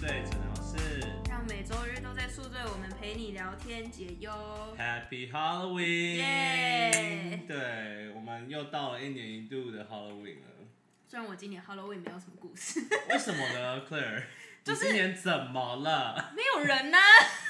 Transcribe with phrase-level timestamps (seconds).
[0.00, 4.30] 醉诊疗室让每周日都在宿醉，我们陪你聊天解忧。
[4.78, 6.16] ，Happy Halloween！
[6.16, 10.66] 耶对，我们又到了一年一度的 Halloween 了。
[11.06, 14.24] 虽然我今年 Halloween 没有什么故事，为什么呢，Claire？
[14.64, 16.32] 就是你今年怎么了？
[16.34, 16.98] 没有人呢、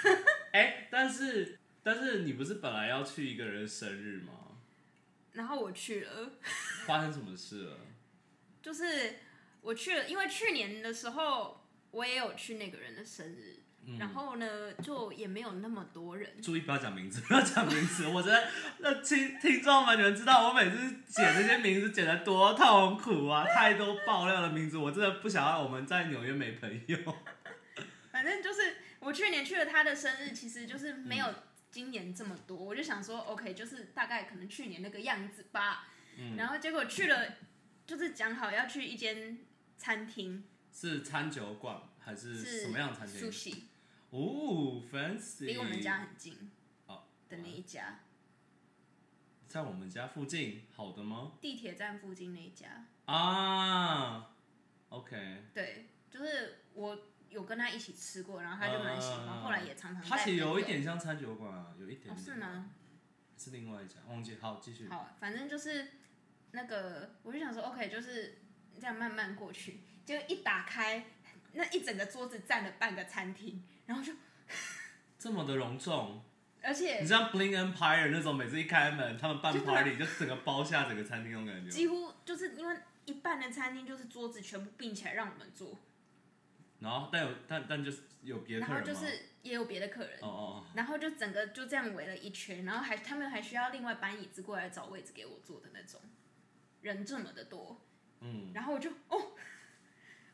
[0.53, 4.33] 哎、但是但是你不是本来要去一个人生日吗？
[5.33, 6.33] 然后我去了，
[6.87, 7.79] 发生什么事了？
[8.61, 9.21] 就是
[9.61, 11.64] 我去了，因为去年的时候
[11.95, 16.41] 我也有去那个人的生日，嗯然后呢就也没有那么多人。
[16.43, 18.07] 注意不要讲名字，不要讲名字。
[18.09, 18.49] 我真的，
[18.79, 20.77] 那听听众们，你们知道我每次
[21.07, 23.45] 剪这些名字剪的多痛苦啊！
[23.45, 26.99] 太多爆料的名字，我真的不想要我们在纽约没朋友。
[28.11, 31.27] 反正就是我去年去了他的生日，其实就是没有
[31.71, 35.89] 今年这么多，我就想说，OK，就是大概可能去年那个样子吧。
[36.17, 37.35] 嗯然后结果去了，
[37.87, 39.39] 就是讲好要去一间
[39.77, 43.63] 餐厅，是餐酒馆还是是什么样的餐厅？sushi，
[44.11, 46.51] 哦，fancy，离我们家很近
[46.87, 48.01] 哦的那一家，
[49.47, 51.35] 在我们家附近，好的吗？
[51.41, 52.87] 地铁站附近那一家。
[53.05, 54.35] 啊
[54.89, 62.71] ，OK，对，就是我有跟他一起吃过，然后他就蛮喜欢，嗯后来也常常它带其实有一点像餐酒馆啊，有一点哦，点是吗？
[63.39, 64.37] 是另外一家，忘记。
[64.41, 64.89] 好，继续。
[64.89, 65.93] 好，反正就是
[66.51, 68.39] 那个，我就想说，OK，就是
[68.81, 69.81] 这样慢慢过去。
[70.05, 71.05] 结果一打开，
[71.53, 74.13] 那一整个桌子占了半个餐厅，然后就，
[75.19, 76.23] 这么的隆重，
[76.63, 81.71] 而且你像 Bling Empire 那种，每次一开门，他们办 party 就整个包下整个餐厅那种感觉。
[81.71, 85.79] 几乎就是因为一半的餐厅就是桌子全部并起来让我们坐，
[86.81, 88.95] 然后但有但但就是有别的然客人吗？
[88.95, 90.19] 后就是也有别的客人。
[90.21, 96.01] 哦哦然后就整个就这样围了一圈，然后还他们还需要另外搬椅子过来找位置给我坐的那种，
[96.81, 97.77] 人这么的多，哦，
[98.21, 99.33] 嗯，然后我就哦，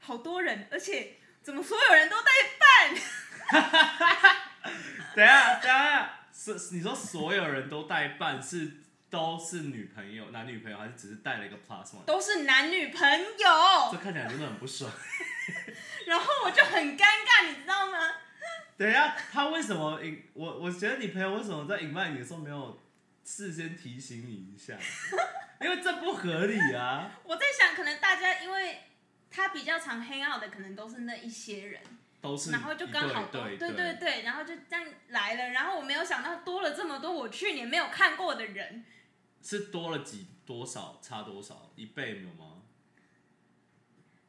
[0.00, 2.30] 好多人，而且怎么所有人都带
[2.61, 2.94] 伴？
[5.14, 8.78] 等下等下，是你说所有人都带伴是
[9.08, 12.05] 都是女朋友男女朋友，还是只是带了一个 plus one？
[12.06, 13.28] 都是男女朋友
[13.92, 14.90] 这，看起来真的很不爽。
[16.06, 17.98] 然后我就很尴尬，你知道吗？
[18.77, 20.58] 等下，他为什么引我？
[20.58, 22.80] 我觉得你朋友为什么在引卖你的时候没有
[23.24, 24.74] 事先提醒你一下？
[25.60, 27.10] 因为这不合理啊！
[27.24, 28.78] 我在想，可能大家因为
[29.30, 31.80] 他比较常 hang out 的，可能都是那一些人，
[32.20, 38.85] 都是然后就刚好都对对对对，然后就这样来了，然后我没有想到多了这么多我去年没有看过的人，
[39.40, 42.63] 是多了几多少差多少一倍有吗？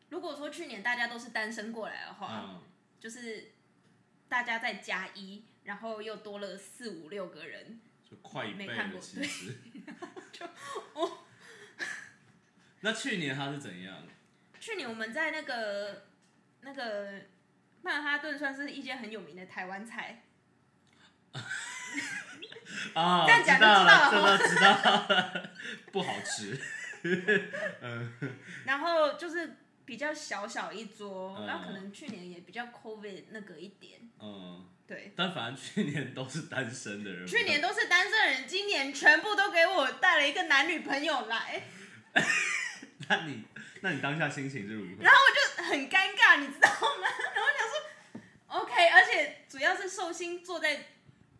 [0.10, 2.62] 如果说去年大家都是单身过来的话，嗯，
[3.00, 3.54] 就是
[4.30, 9.58] 大家再加一，然后又多了四五六个人，就快一倍了，其实。
[10.32, 10.46] 就
[10.94, 11.20] 哦，
[12.82, 14.04] 那去年他是怎样？
[14.62, 16.04] 去年我们在那个
[16.62, 17.14] 那个
[17.82, 20.22] 曼哈顿算是一间很有名的台湾菜，
[22.94, 25.50] 啊， 这样讲知道了，就知道了知道了，
[25.92, 26.62] 不好吃。
[28.66, 35.12] 然后就是比较小小一桌，嗯然后可能去年也比较 COVID 那个一点，嗯，对。
[35.16, 37.26] 但反正去年都是单身的人。
[37.26, 41.64] 去年都是单身人，今年全部都给我带了一个男女朋友来，
[43.10, 43.44] 那你
[43.82, 45.04] 那你当下心情是如何？
[45.04, 47.08] 然后我就很尴尬，你知道吗？
[47.36, 50.88] 然后我想说，OK，而且主要是寿星坐在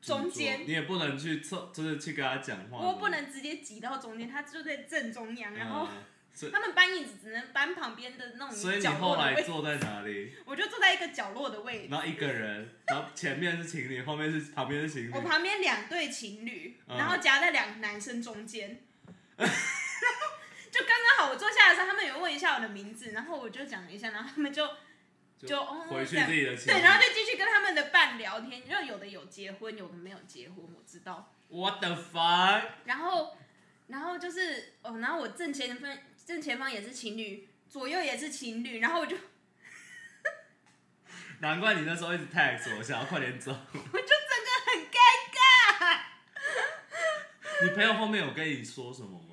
[0.02, 2.78] 中间，你也不能去凑，就是去跟他讲话。
[2.80, 6.04] 我不能直接挤到中间，他就在正中央，然后嗯
[6.52, 10.34] 他们搬椅子只能搬旁边的那种所以你后落的位置，来坐在哪里？
[10.48, 11.88] 我就坐在一个角落的位置。
[11.92, 15.22] 然后一个人，然后前面是情侣，后面是旁边是情侣我。
[15.22, 18.82] 旁边两对情侣，嗯然后夹在两个男生中间，
[19.38, 19.56] 然后
[20.72, 24.68] 就刚刚好我坐下的时候，他们有问一下我的名字，然后我就讲了一下，然后他们就
[25.38, 26.78] 就哦回去自己的情侣。
[26.78, 31.34] 对，然后就继续跟他们的伴聊天，就有的有结婚，有的没有结婚，我知道。
[31.50, 32.64] What the fuck？
[32.86, 33.36] 然后，
[33.88, 39.18] 然后就是哦，然后我正前方正前方也是情侣，左右也是情侣，然后我就
[41.42, 43.52] 难怪你那时候一直 text 我，想要快点走。
[43.52, 44.96] 我就整个很尴
[45.36, 46.00] 尬。
[47.64, 49.31] 你朋友后面有跟你说什么吗？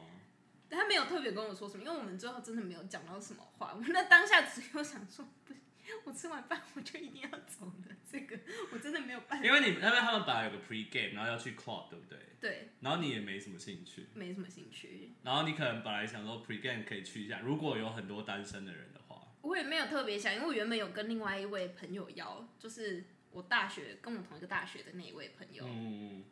[0.78, 3.74] 他没有特别跟我说什么，因为我们最后真的没有讲到什么话。
[3.74, 5.60] 我那当下只有想说，不行，
[6.04, 7.96] 我吃完饭我就一定要走了。
[8.08, 8.38] 这个
[8.72, 9.44] 我真的没有办法。
[9.44, 12.18] 因为你那边他们本来有个 pre game，然后要去 club，对不对？
[12.40, 26.24] 对，然后你也没什么兴趣，没什么兴趣，然后你可能本来想说 pre game 可以去一下，如果有很多单身的人的话，我也没有特别想，因为我原本有跟另外一位朋友邀，就是我大学跟我同一个大学的那一位朋友，嗯，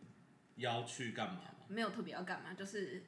[0.55, 1.67] 要去干嘛嘛？
[1.67, 3.03] 没有特别要干嘛，就是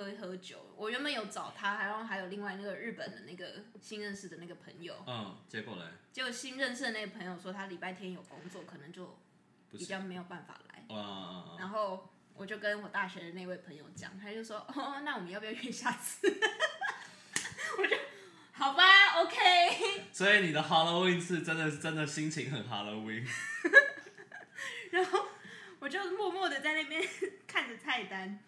[0.00, 0.56] 喝喝一喝酒。
[0.76, 5.82] 我原本有找他，然后还有另外那个日本的那个新认识的那个朋友，嗯，结果嘞，
[6.12, 9.18] 结果新认识的那个朋友说他礼拜天有工作，可能就，
[9.70, 10.84] 比较没有办法来。
[10.88, 16.26] 嗯嗯嗯，然后我就跟我大学的那位朋友讲，他就说：“哦，那我们要不要约下次？”
[17.78, 17.96] 我就
[18.52, 19.36] 好吧，OK。
[20.12, 23.26] 所以你的 Halloween 是真的是真的心情很 Halloween，
[24.90, 25.26] 然后
[25.78, 27.02] 我就默默的在那边
[27.46, 28.38] 看着菜单，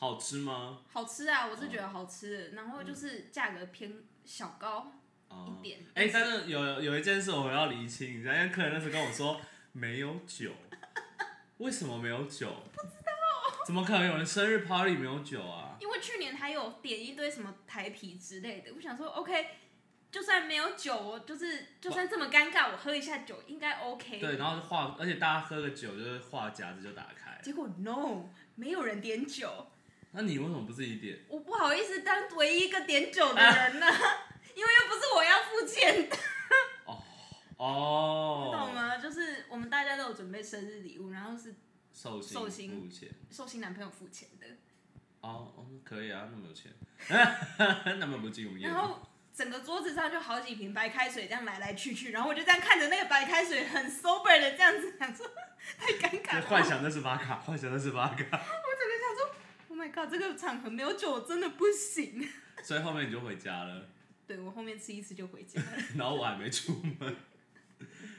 [0.00, 0.78] 好吃吗？
[0.90, 2.48] 好吃啊，我是觉得好吃的。
[2.56, 3.92] 然后就是价格偏
[4.24, 4.90] 小高
[5.28, 5.80] 哦一，点。
[5.94, 9.38] 哎、但是有有一件事我要厘清一下，因为客人那时候跟我说
[9.72, 10.52] 没有酒，
[11.58, 12.50] 为什么没有酒？
[12.72, 15.76] 不知道，怎么可能有人生日 party 没有酒啊？
[15.80, 19.48] 因为去年他有点一堆什么台啤之类的，我想说 OK，
[20.10, 24.18] 就算没有酒，我就是就算这么尴尬，我喝一下酒应该 OK。
[24.18, 29.66] 对，然后就话，而且大家喝个酒就是话匣子就打开，结果 No，没有人点酒，
[30.12, 31.18] 那你为什么不自己点？
[31.28, 33.86] 我不好意思当唯一一个点酒的人呢、
[34.54, 36.16] 因为又不是我要付钱的，
[37.56, 38.96] 哦， 懂吗？
[38.96, 41.54] 就是我们大家都有准备生日礼物，然后是
[41.92, 43.08] 寿寿星星付钱。
[43.30, 44.46] 寿星男朋友付钱的，
[45.20, 46.72] 哦，哦，可以啊，那么有钱，
[48.00, 48.66] 那么不进我们业。
[48.66, 49.00] 然后
[49.32, 55.26] 整个桌子上就好几瓶白开水这样来来去去，然后我就这样看着那个白开水很 sober 的这样子，想说
[55.78, 56.46] 太尴尬了。
[56.46, 58.59] 幻想那是巴卡，幻想那是巴卡，，Oh
[59.90, 62.26] my god，这个场合没有酒真的不行。
[62.62, 63.88] 所以后面你就回家了，
[64.26, 65.66] 对我后面吃一次就回家了。
[65.96, 67.16] 然后我还没出门。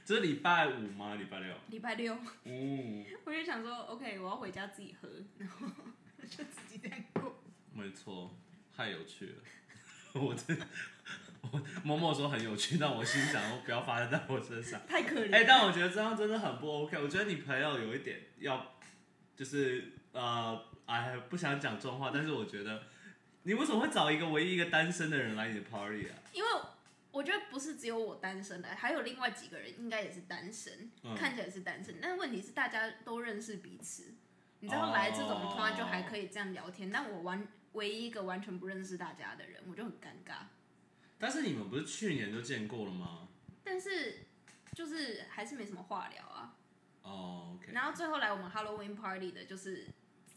[0.03, 1.15] 这是礼拜五吗？
[1.15, 1.55] 礼拜六？
[1.69, 5.07] 礼拜六， 嗯，我就想说，OK，我要回家自己喝，
[5.37, 5.67] 然后
[6.21, 7.39] 就自己这样过。
[7.73, 8.35] 没错，
[8.75, 9.33] 太有趣了。
[10.13, 10.59] 我真，
[11.41, 14.81] 我默默说很有趣，但我心想，我不要发生在我身上。
[14.87, 15.33] 太可怜。
[15.33, 16.97] 哎、但我觉得这样真的很不 OK。
[16.97, 18.73] 我觉得你朋友有一点要，
[19.35, 22.83] 就是呃，哎，不想讲重话，但是我觉得
[23.43, 26.15] 你为什么会找一个唯一一个单身的人来你的 party 啊？
[26.33, 26.49] 因为
[27.11, 34.13] 我觉得不是只有我单身的，还有另外几个人应该也是单身，嗯看起来是单身，但问题是大家都认识彼此。
[34.59, 40.43] 你知道来这种哦突然就还可以这样聊天，但我完唯一一个完全不认识大家的人，我就很尴尬。
[41.17, 43.27] 但是你们不是去年就见过了吗？
[43.63, 44.27] 但是
[44.73, 46.55] 就是还是没什么话聊啊。
[47.01, 49.87] 哦，OK，然后最后来我们 Halloween party 的就是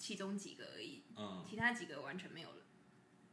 [0.05, 2.57] 其中几个而已，嗯，其他几个完全没有了，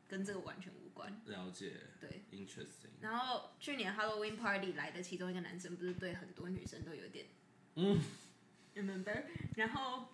[0.07, 1.21] 跟这个完全无关。
[1.25, 7.25] 了解对，，interesting，然后去年 Halloween party 来的其中一个男生，不是对很多女生都有点
[7.75, 7.99] 嗯
[8.73, 9.23] ，remember？
[9.57, 10.07] 然后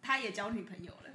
[0.00, 1.10] 他也交女朋友了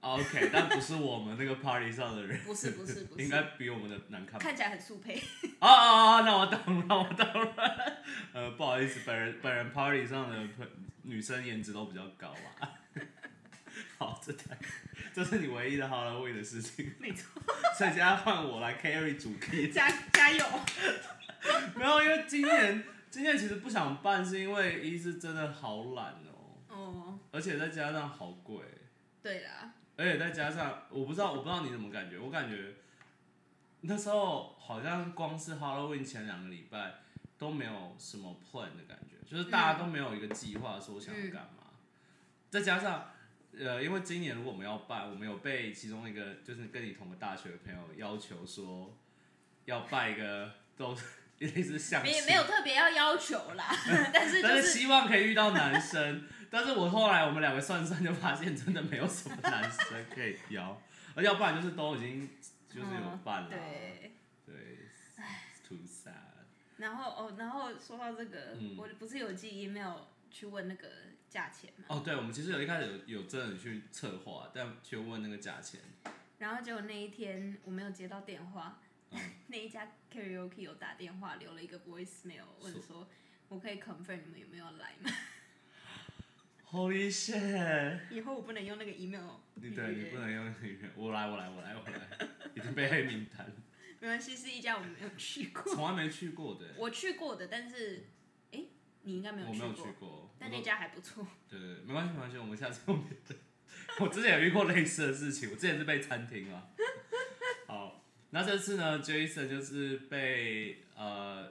[0.00, 4.40] ，，OK，但不是我们那个 party 上的人， 不是不是不是应，该比我们的难看。
[4.40, 5.18] 看起来很速配。
[5.60, 8.02] 哦哦哦，那我懂了，我懂了。
[8.32, 10.48] 呃，不好意思，本人本人 party 上的
[11.02, 12.28] 女生颜值都比较高
[12.60, 12.72] 啊。
[13.98, 14.56] 好，这台
[15.12, 17.42] 这是你唯一的 Halloween 的事情，没错，
[17.76, 19.68] 所以现在换我来 carry 主 key。
[19.70, 20.44] 加加油！
[21.74, 28.58] 没有，因为今年今年其实不想办，是因为一是真的好懒哦，哦，而且再加上好贵，
[29.22, 32.74] 对啦，而且再加上我不知道我不知道你怎么感觉，我感觉
[33.80, 36.94] 那时候好像光是 Halloween 前两个礼拜
[37.36, 41.70] 都没有什么 plan 的感觉，就是大家都没有一个计划说想要干嘛，
[42.50, 43.10] 再加上。
[43.58, 48.96] 呃，因为今年如果我们要办，我们有被其中一个就是跟你同个大学的朋友要求说，
[49.64, 50.96] 要办一个都
[51.38, 53.68] 类似相亲没没有特别要要求啦，
[54.12, 56.24] 但是就但是是希望可以遇到男生。
[56.50, 60.80] 但是我后来我们两个算算就发现，真的没有什么男生可以邀，
[61.14, 62.28] 而要不然就是都已经
[62.68, 63.48] 就是有办了。
[63.50, 64.12] 对。
[64.46, 64.54] 对
[65.18, 66.12] ，it's，too sad。
[66.78, 69.98] 然后哦，然后说到这个，嗯我不是有寄 email
[70.30, 70.88] 去问那个
[71.28, 75.80] 价钱嘛，哦，对，我们其实有一开始有有真的去策划，但去问那个价钱。
[76.38, 78.80] 然后结果那一天我没有接到电话，
[79.10, 79.18] 嗯。
[79.48, 83.08] 那一家 karaoke 有打电话留了一个 voicemail 问说，
[83.48, 85.10] 我可以 confirm 你们有没有来吗？
[86.70, 87.98] Holy shit！
[88.10, 93.50] 以后我不能用那个 email 对你约不能用语言，我来我来我来我来， 已经被黑名单，
[94.00, 96.66] 没关系，是一家我没有去过，从来没去过的。
[96.76, 98.02] 我去过的，但是，哎，
[99.08, 101.26] 你应该没有去过，我没有去过，但那家还不错。
[101.48, 103.34] 对对对，没关系没关系，我们下次用别的。
[104.00, 106.68] 我之前也遇过类似的事情，我之前是被餐厅啊。
[107.66, 111.50] 好，那这次呢，Jason 就是被呃，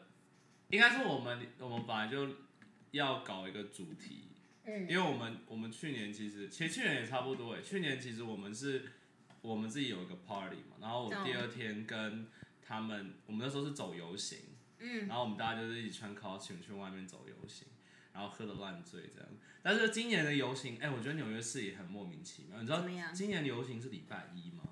[0.70, 2.30] 应该是我们我们本来就
[2.92, 4.30] 要搞一个主题，
[4.66, 8.86] 嗯因为我们我们去年其实其实去年也差不多哎，去年其实我们是
[9.42, 12.28] 我们自己有一个 party 嘛，然后我哦第二天跟
[12.62, 14.38] 他们，我们那时候是走游行，
[14.80, 17.68] 嗯，然后我们大家就是一起穿 costume 去外面走游行，
[18.14, 19.30] 然后喝的烂醉这样。
[19.62, 22.60] 但是今年的游行，哎、我觉得纽约市也很莫名其妙。
[22.60, 24.64] 你知道怎么样今年的游行是礼拜一吗？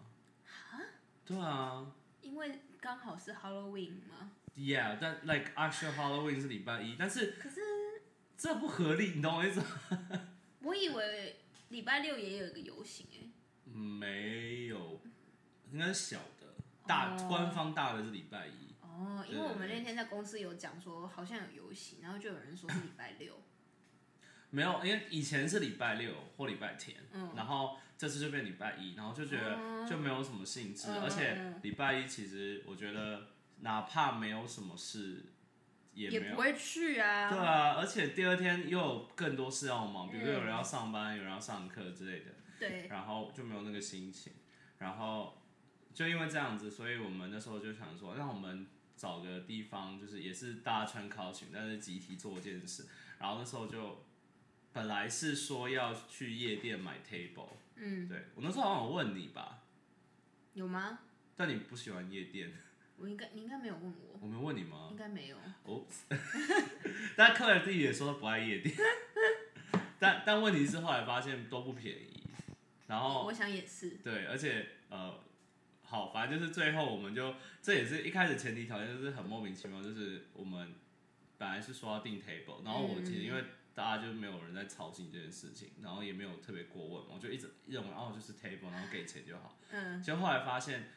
[1.26, 4.32] 对啊因为刚好是 Halloween 嘛。
[4.56, 7.60] ，Yeah，但 like actual Halloween 是礼拜一，但是可是
[8.38, 10.30] 这不合理，你懂我意思吗？
[10.62, 11.38] 我以为
[11.70, 13.28] 礼拜六也有一个游行哎、
[13.66, 15.02] 嗯没有，
[15.72, 16.54] 应该是小的，
[16.88, 18.64] 大、哦官方大的是礼拜一。
[18.96, 23.42] 哦，因为我们那天在公司有讲说好像有游行，然后就有人说是礼拜六。
[24.52, 35.25] 没有，因为以前是礼拜六或礼拜天，嗯然后这次就变礼拜一，然后就觉得就没有什么兴致，嗯而且嗯礼拜一其实我觉得哪怕没有什么事，
[35.94, 36.24] 也没有。
[36.24, 37.30] 也不会去啊。
[37.30, 44.32] 对啊，而且第二天又有更多事要忙，比如说有人嗯要上班，有人要上课之类的，对然后就没有那个心情。
[44.78, 45.42] 然后
[45.94, 52.86] 就因为这样子，所以我们那时候就想说，让我们找个地方，就是也是大家穿 costume，但是集体做一件事。
[53.20, 54.04] 然后那时候就
[54.74, 59.64] 本来是说要去夜店买 table，嗯，对我那时候好像有问你吧，
[60.54, 61.00] 有吗？
[61.36, 62.52] 但你不喜欢夜店，
[62.98, 64.98] 我应该你应该没有问我，我没问你吗应？
[64.98, 65.38] 该没有。
[65.64, 65.86] 哦，
[67.18, 68.75] 但克莱自己也说他不爱夜店，
[70.00, 72.24] 但但问题是后来发现都不便宜，
[72.88, 73.92] 然后我想也是。
[74.04, 75.18] 对，而且呃，
[75.86, 80.74] 好，反正就是最后我们就这也是一开始前提条件就是很莫名其妙，就是我们
[81.38, 89.58] 本来是说要订 table，然后我其实因为大家就没有人在操心这件事情，然后也没有特别过问，我就一直认为哦就是 table，然后给钱就好。
[89.70, 90.01] 嗯。
[90.01, 90.89] 结果后来发现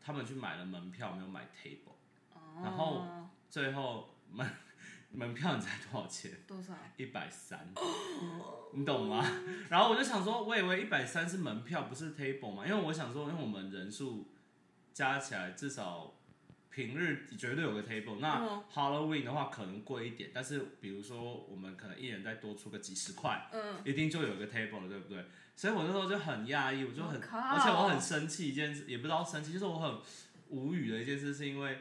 [0.00, 1.94] 他们去买了门票，没有买 table，
[2.34, 2.60] 哦。
[2.62, 4.46] 然后最后门
[5.10, 6.30] 门票你猜多少钱？
[6.46, 6.74] 多少？
[6.96, 7.68] 一百三，
[8.72, 9.24] 你懂吗？
[9.70, 14.28] 然后我就想说，我以为一百三是门票，不是 table 嘛，因为我想说，因为我们人数
[14.92, 16.14] 加起来至少
[16.70, 23.76] 平日绝对有个 table，那嗯 Halloween 的话可能贵一点，但是比如说我们可能一人再多出个几十块，嗯。
[23.84, 25.24] 一定就有个 table 了，对不对？
[25.54, 29.98] 所以我那时候就很讶异，我就很，而且我很生气一件事，也不知道生气，就是我很
[30.48, 31.78] 无语的一件事，是因为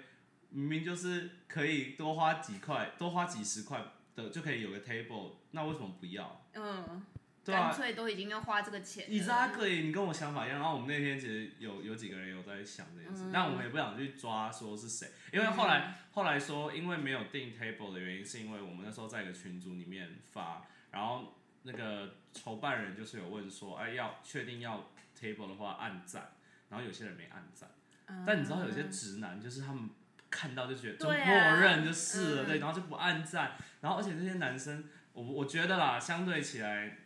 [0.50, 3.84] 明明就是可以多花几块，多花几十块
[4.16, 6.46] 的就可以有个 table，那为什么不要？
[6.54, 7.06] 嗯。
[7.46, 9.14] 对啊干脆都已经要花这个钱了。
[9.14, 10.58] Exactly，你跟我想法一样。
[10.58, 26.32] 然后我们那天其实有有几个人有在想这件事，嗯但我们也不想去抓说是谁，因为后来、后来说，因为没有订 table 的原因，是因为我们那时候在一个群组里面发，然后那个筹办人就是有问说，哎，要确定要 table 的话按赞，
[26.70, 27.70] 然后有些人没按赞，
[28.08, 29.88] 嗯但你知道有些直男就是他们
[30.36, 36.98] 看到就觉得就默认就是了，嗯对，然后就不按赞，然后而且这些男生，我我觉得啦，相对起来。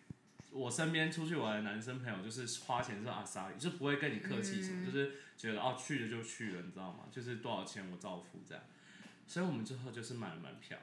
[0.52, 7.06] 我身边出去玩的男生朋友，就是花钱是阿萨，就不会跟你客气什么，嗯就是觉得哦去了就去了，你知道吗？
[7.12, 8.64] 就是多少钱我照付这样。
[9.28, 10.76] 所以我们最后就是买了门票，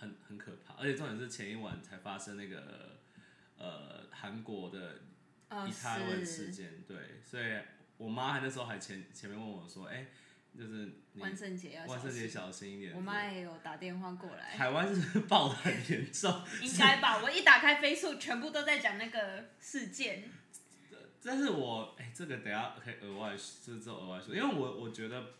[0.00, 2.98] 很很可怕，而且重点是前一晚才发生那个
[3.56, 5.02] 呃韩国的
[5.48, 7.56] 呃以台湾事是件，对，所以
[7.98, 10.08] 我妈还那时候还前前面问我说，哎、
[10.56, 12.94] 就是你万圣节要万圣节小小心一点。
[12.94, 17.22] 我妈也有打电话过来，台湾是不是爆的很严重，应该吧？
[17.22, 20.30] 我一打开飞速，全部都在讲那个事件。
[21.24, 25.34] 但是我哎、这个等下可以额外就是额外说，因为我我觉得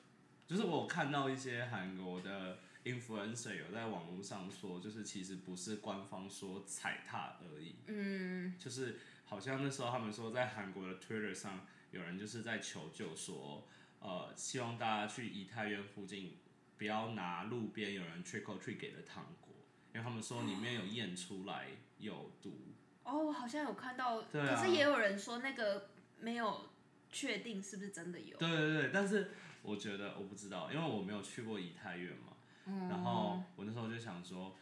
[0.46, 13.66] 就是我看到一些韩国的 influencer 有在网络上说，就是其实不是官方说踩踏而已，嗯，就是好像那时候他们说在韩国的 Twitter 上有人就是在求救说，
[14.02, 16.36] 呃，希望大家去怡泰院附近
[16.76, 19.54] 不要拿路边有人 trick or treat 给的糖果，
[19.94, 21.68] 因为他们说里面有验出来
[21.98, 22.74] 有毒。
[23.04, 26.68] 哦，我好像有看到，对啊可是也有人说那个没有
[27.10, 28.36] 确定是不是真的有。
[28.36, 29.30] 对对对，但是
[29.62, 32.32] 我觉得我不知道，因为我没有去过怡泰院嘛。
[32.64, 34.56] 嗯然后我那时候就想说，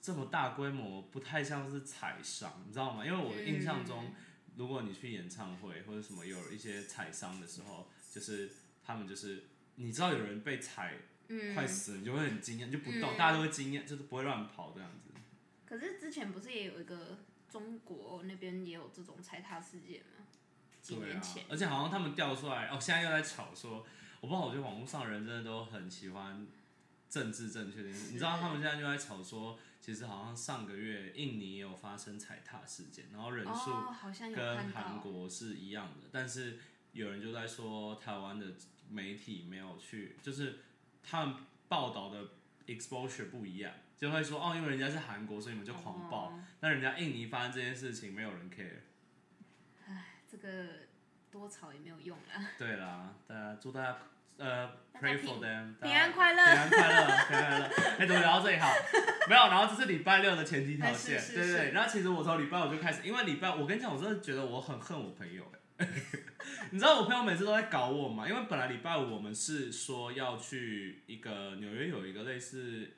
[0.00, 3.04] 这么大规模不太像是踩伤，你知道吗？
[3.06, 4.12] 因为我印象中，
[4.56, 8.50] 如果你去演唱会或者什么有一些踩伤的时候，就是
[8.84, 9.44] 他们就是
[9.76, 10.94] 你知道有人被踩
[11.28, 15.10] 嗯，快死了，你就会很惊讶，你就不动，嗯大家都会惊讶，就是不会乱跑这样子。
[15.64, 20.26] 可是之前不是也有一个中国那边也有这种踩踏事件吗？
[20.82, 23.86] 几对啊年前，，而且好像他们调出来，哦，现在又在吵说，
[24.20, 26.46] 我不知道，我觉得网络上的人真的都很喜欢
[27.08, 36.58] 政治正确的，你知道他们现在又在吵说，其实好像上个月印尼也有发生踩踏事件，然后人数哦，好像有跟看到，韩国是一样的，但是
[36.92, 38.46] 有人就在说台湾的
[38.88, 40.58] 媒体没有去，就是
[41.02, 41.36] 他们
[41.68, 42.18] 报道的
[42.66, 48.80] exposure 不一样，就会说哦，因为人家是韩国，所以你们就狂报，哦那人家印尼发生这件事情，没有人 care。
[50.30, 50.48] 这个
[51.30, 52.38] 多吵也没有用啊。
[52.58, 53.98] 对啦，大家祝大家
[54.36, 57.66] 呃大家 pray 平 for them，平安快乐平安快乐，平安快乐。
[57.98, 58.68] 哎，怎么聊到这里好？
[59.28, 61.72] 没有，然后这是礼拜六的前几条哎线，是是是对对对。
[61.72, 65.59] 然后其实我从礼拜五就开始，因为礼拜我跟你讲，我真的觉得我很恨我朋友哎。
[66.72, 68.28] 你知道我朋友每次都在搞我吗？
[68.28, 72.90] 因为本来礼拜五我们是说要去一个纽约有一个类似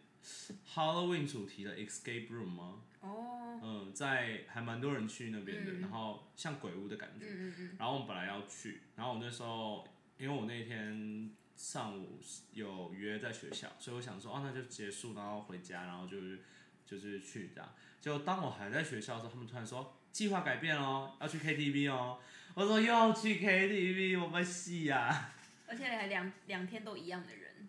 [0.74, 2.80] Halloween 主题的 escape room 吗？
[3.00, 7.26] 哦，嗯，在还蛮多人去那边的，嗯然后像鬼屋的感觉。
[7.26, 9.86] 嗯嗯嗯，然后我们本来要去，然后我那时候
[10.18, 12.20] 因为我那天上午
[12.52, 16.40] 有约在学校，所以我想说，哦，那就结束，然后回家，然后就是
[16.86, 17.72] 就是去这样。
[18.00, 22.18] 结果当我还在学校的时候，他们突然说计划改变哦，要去 KTV 哦。
[22.54, 25.30] 我说又去 KTV，我们戏呀。
[25.66, 27.68] 而且还两两天都一样的人，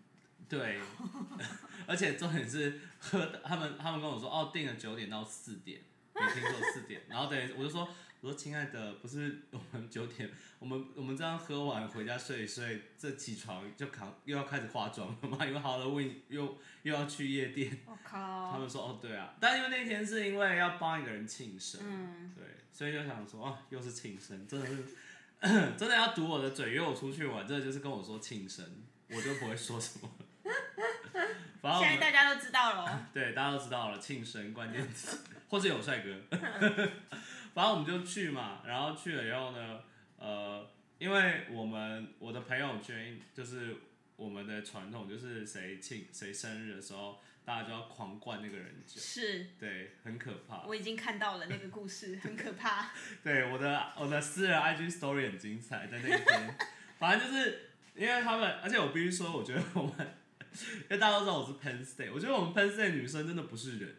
[0.49, 0.77] 对，
[1.87, 5.79] 而且重点是喝的，他们他们跟我说，哦，定了九点到四点，
[6.15, 7.87] 没听错四点，然后等于我就说，
[8.21, 10.29] 我说亲爱的，不是我们九点，
[10.59, 18.17] 我们我们这样喝完回家睡一睡，这起床就扛又要开始化妆了嘛，因为 Halloween 又又要去夜店，我靠。
[18.17, 24.83] 他靠，们说哦对啊，但因为那天是因为要帮一个人庆生，嗯，对，所以就想说啊，又是庆生，真的是
[25.77, 28.63] 真的要堵我的嘴，约我出去玩，真的就是跟我说庆生，
[29.09, 30.09] 我就不会说什么。
[31.61, 35.17] 反正我现在大家都知道了哦，对大家都知道了，庆生关键词，
[35.53, 36.09] 或者有帅哥，
[37.53, 39.81] 反正我们就去嘛，然后去了以后呢，
[40.17, 40.67] 呃，
[40.97, 43.75] 因为我们我的朋友圈就是
[44.15, 50.63] 我们的传统，就是谁庆谁生日的时候，大家就要狂灌那个人酒，是对，很可怕。
[50.65, 52.89] 我已经看到了那个故事，很可怕，
[53.23, 56.57] 对，我的我的私人 IG story 很精彩，在那一天，
[56.97, 60.17] 反正就是因为他们，而且我必须说，我觉得我们，
[60.85, 63.95] 因为大家都知道我是 Penn State，我觉得我们 Penn State 女生真的不是人，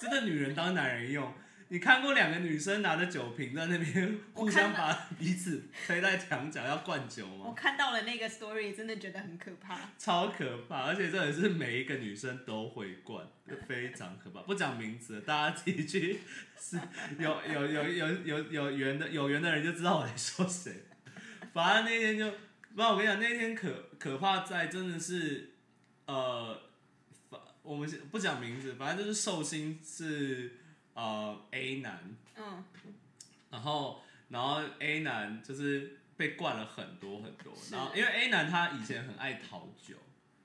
[0.00, 1.32] 真的女人当男人用。
[1.68, 7.54] 你看过两个女生拿着酒瓶在那边互相把彼此推在墙角要灌酒吗我？
[7.54, 13.26] 看到了那个 story，真的觉得很可怕，超可怕，而且这也是每一个女生都会灌，
[13.66, 14.42] 非常可怕。
[14.42, 16.20] 不讲名字，大家自己去，
[16.60, 16.78] 是
[17.18, 20.84] 有有有有有有缘的有缘的人就知道我在说谁。
[21.54, 22.30] 反正那天就，
[22.74, 25.51] 不然我跟你讲，那天可可怕在真的是，
[26.12, 26.60] 呃，
[27.30, 30.58] 反我们不讲名字，反正就是寿星是
[30.92, 32.62] 呃 A 男，嗯，
[33.50, 39.96] 然后然后 A 男就是被灌了很多很多，然后因为 A 男他以前很爱讨酒，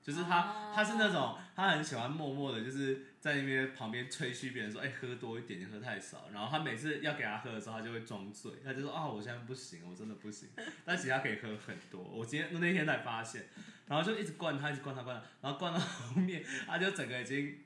[0.08, 6.30] 就是他、哦他是那种他很喜欢默默的，就是在那边旁边吹嘘别人说，哎、喝多一点，你喝太少。
[6.32, 10.48] 然后他每次要给他喝的时候，他就会装醉，他就说啊，我现在不行，我真的不行。
[10.84, 13.48] 但其实他可以喝很多，我今天那天才发现，
[13.86, 17.58] 然后就一直灌他，一直灌他，灌他，然后灌到后面，他就整个已经。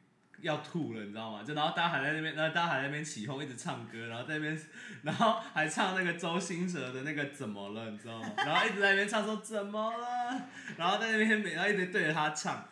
[0.42, 1.42] 要吐了，你知道吗？
[1.42, 4.60] 就然后大家还在那边，然后大家还在那边起哄，一直唱歌，然后在那边，
[5.02, 8.28] 然后还唱那个周兴哲的那个怎么了，你知道吗？
[8.36, 12.68] 然后一直在那边唱说怎么了，然后在那边每然后一直对着他唱，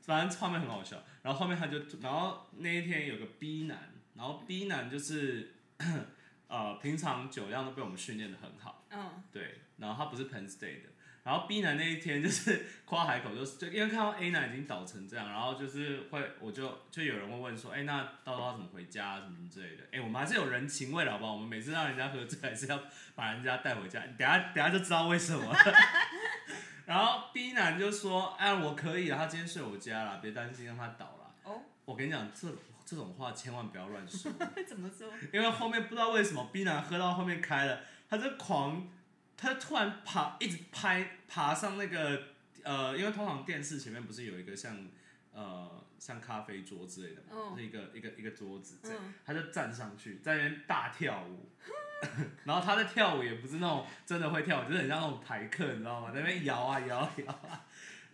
[0.00, 0.96] 反正画面很好笑。
[1.22, 5.54] 然后后面他就，然后那一天有个 B 男，然后 B 男就是
[6.46, 10.93] 呃平常酒量都被我们训练的很好，嗯，对，然后他不是 Penn State 的。
[11.24, 19.84] 然后 B 男那一天就是 夸海口，就是就因为看到 A 男已经倒成这样，然后就是会我就就有人会问说，哎，那到时候要怎么回家、啊、什么之类的？
[19.90, 21.32] 哎，我们还是有人情味的好不好？
[21.32, 22.78] 我们每次让人家喝醉，还是要
[23.16, 24.00] 把人家带回家。
[24.18, 25.52] 等下等下就知道为什么。
[26.84, 31.34] 然后 B 男就说，哎，我可以啊，他今天睡我家了，别担心，让他倒了。
[31.44, 32.46] 哦，我跟你讲，这
[32.84, 34.30] 这种话千万不要乱说。
[34.68, 35.08] 怎么说？
[35.32, 38.86] 因为后面不知道为什么 B 男喝到后面开了，他就狂，
[39.36, 42.22] 他突然爬，一直拍爬上那个
[42.62, 44.76] 呃，因为通常电视前面不是有一个像
[45.32, 51.50] 呃像咖啡桌之类的嘛，嗯是一个一个一个桌子这样，嗯，他就站上去在那边大跳舞。
[52.44, 56.10] 然后他在跳舞也不是那种真的会跳舞，就是很像那种排客，你知道吗？
[56.12, 57.64] 在那边摇啊摇啊摇啊，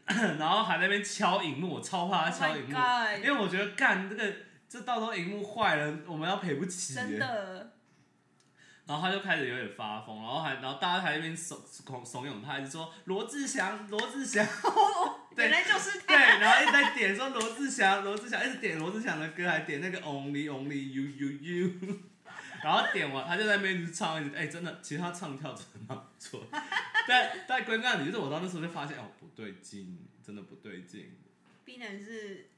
[0.39, 4.33] 然后还在那边敲荧幕，我超怕他 Oh 敲 my 荧幕 God 因为我觉得干这个，
[4.69, 7.01] 这到时候荧幕坏了，我们要赔不起耶。
[7.01, 7.73] 真的，
[8.90, 14.44] 然后他就开始有点发疯，然后还然后大家还在那边怂怂怂恿他，一直说罗志祥，罗志祥，
[15.37, 21.98] 对原来就是对，然后一直在点说罗志祥，罗志祥，一直点罗志祥的歌，还点那个 Only Only You You You，
[22.64, 26.44] 然后点完他就在那边一直唱，一直哎、真的，其实他唱跳真的蛮不错，
[27.07, 31.16] 但但归根到底就是我到那时候就发现哦不对劲，真的不对劲。
[31.64, 32.48] B 男是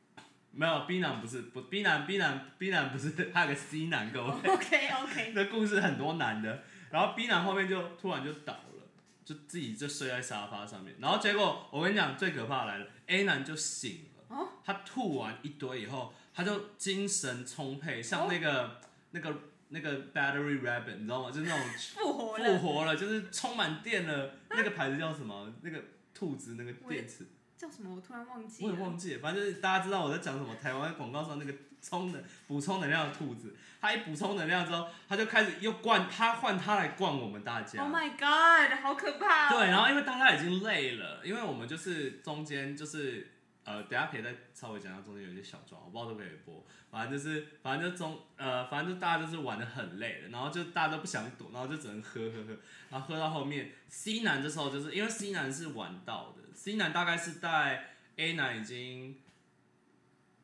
[0.55, 4.31] 没有 B 男不是不 B 男 B 男 B 男不是，他有个 C 男各位。
[4.31, 8.87] OK OK， 这故事很多男的，然后 B 男后面就突然就倒了，
[9.25, 18.81] 就自己就睡在沙发上面，然后结果我跟你讲最可怕的来了，A 男就醒了，哦他吐完一堆以后，他就精神充沛，像那个、
[19.13, 19.35] 那个
[19.69, 21.31] 那个 Battery Rabbit，你知道吗？
[21.31, 24.35] 就是那种复活了复了，活了，就是充满电了。
[24.51, 25.51] 那个牌子叫什么？
[25.63, 27.27] 那个兔子那个电池，
[27.63, 27.95] 叫什么？
[27.95, 28.77] 我突然忘记我也。
[28.77, 30.53] 忘记了，反正就是大家知道我在讲什么。
[30.57, 37.81] 台湾广告上那个充能补充能量的兔子，它一补充能量之后，它就开始又灌，它换它来灌我们大家。
[37.81, 39.57] Oh my god，好可怕、哦！
[39.57, 43.31] 对，然后因为大家已经累了，因为我们就是中间就是
[43.63, 46.65] 呃，等下可以再稍微讲一下中间有一些小状，我不知道都可以播。
[46.91, 52.57] 反正就是，反正就中呃，反正就大家就是玩的很累了，然后就大家都不想躲，然后就只能喝喝喝，
[52.91, 59.19] 然后喝到后面，C 男这时候就是因为 C 男是玩到的，C 男大概是在 A 男已经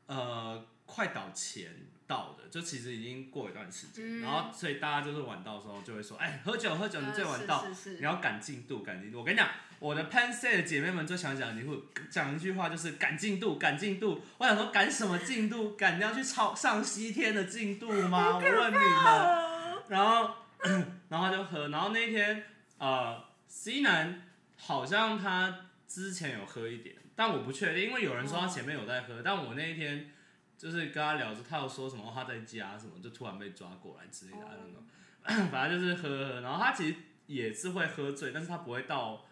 [0.07, 1.71] 呃快倒前
[2.07, 9.18] 到的，就其实已经过一段时间，嗯然后所以大家就是晚到的时候就会说，哎，喝酒喝酒，你最晚到，呃是是是你要赶进度，赶进度。
[9.18, 11.79] 我跟你讲，我的 Pen Say 的姐妹们最想讲，你会
[12.11, 14.23] 讲一句话就是赶进度，赶进度。
[14.38, 15.77] 我想说赶什么进度？
[15.77, 18.37] 赶要去超上西天的进度吗？
[18.37, 18.85] 我问你们。
[18.85, 20.35] 哦，然后，
[21.11, 22.44] 然后他就喝，然后那一天
[22.79, 24.23] 呃，C 男
[24.57, 30.12] 好像他之前有喝一点，但我不确定，因为有人说他前面有在喝，但我那一天
[30.57, 35.48] 就是跟他聊着，他有说什么、哦他在家什么，就突然被抓过来之类的，I don't know。
[35.51, 36.94] 反正就是喝喝喝，然后他其实
[37.27, 39.27] 也是会喝醉，但是他不会到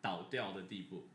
[0.00, 1.08] 倒掉的地步。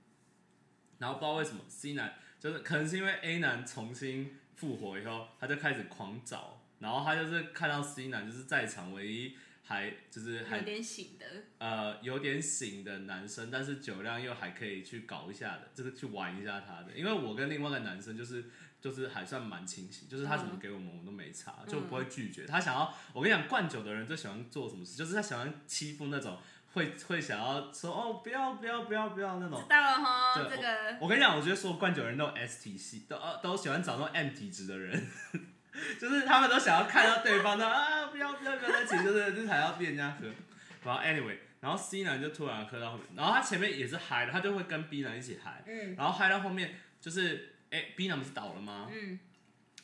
[0.97, 9.37] 然后不知道为什么 C 男就是可能是因为 A 男重新复活以后，他就开始狂找，然后他就是看到 C 男就是在场唯一
[9.69, 11.25] 还就是还有点醒的，
[11.59, 16.91] 呃有点醒的男生，但是酒量又还可以去搞一下的，就是去玩一下他的。
[16.95, 18.45] 因为我跟另外一个男生就是
[18.81, 22.47] 就是还算蛮清醒，就是他怎么给我们我们都没差，就不会拒绝。
[22.47, 26.39] 他想要，我跟你讲，灌酒的人最喜欢做什么事，就是他喜欢欺负那种
[26.73, 29.67] 会会想要说哦不要不要不要不要那种知。
[29.69, 35.07] 道了哈，对这个我跟你讲，我觉得所有灌酒人都有 S 体系，都呃都喜欢找那种 M 体质的人，
[35.99, 40.27] 就是他们都想要看到对方的啊，不要不要不要在一起，就是就是还要逼人家喝。
[40.83, 48.89] 然后 anyway，然后 C 男就突然喝到后面，然后他前面也是嗨的，他就会跟 B 男一起嗨，嗯然后嗨到后面就是哎、B 男不是倒了吗？
[48.91, 49.19] 嗯，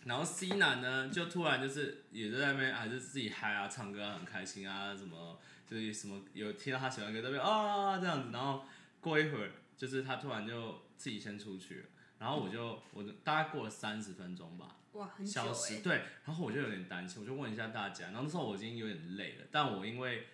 [0.05, 5.38] 然后 C 男呢，就突然就是也在那边还是自己嗨啊，唱歌啊很开心啊，什么
[5.69, 8.65] 就是什么有听到他喜欢的歌，在那边啊这样子，然后
[9.01, 11.86] 过一会儿就是他突然就自己先出去了，
[12.19, 20.27] 然后我就我就大概过了三十分钟吧，哇，很久消失，哎，对，然后我就有点担心，我就问一下大家，然后那时候我已经有点累了，但我因为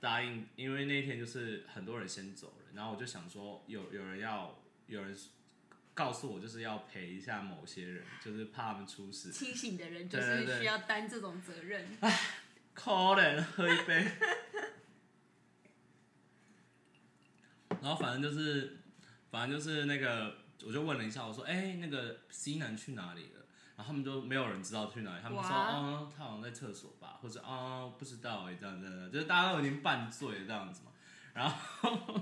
[0.00, 5.16] 答应，因为那一天就是很多人先走了，然后我就想说有有人要有人
[5.94, 11.86] 告诉我就是要陪一下某些人，就是怕他们出事，清醒的人就是需要担这种责任。
[12.74, 14.06] 可怜，喝一杯。
[17.80, 18.78] 然后反正就是，
[19.30, 23.41] 反正就是那个，我就问了一下，我说：“哎、那个 C 男去哪里了？”
[23.76, 30.90] 然后他们都没有人知道去哪里，他们说：“哇哦，他好像在厕所吧，或者哦，不知道哎，这样这样，就是大家都已经半醉了这样子嘛。”
[31.34, 32.20] 然后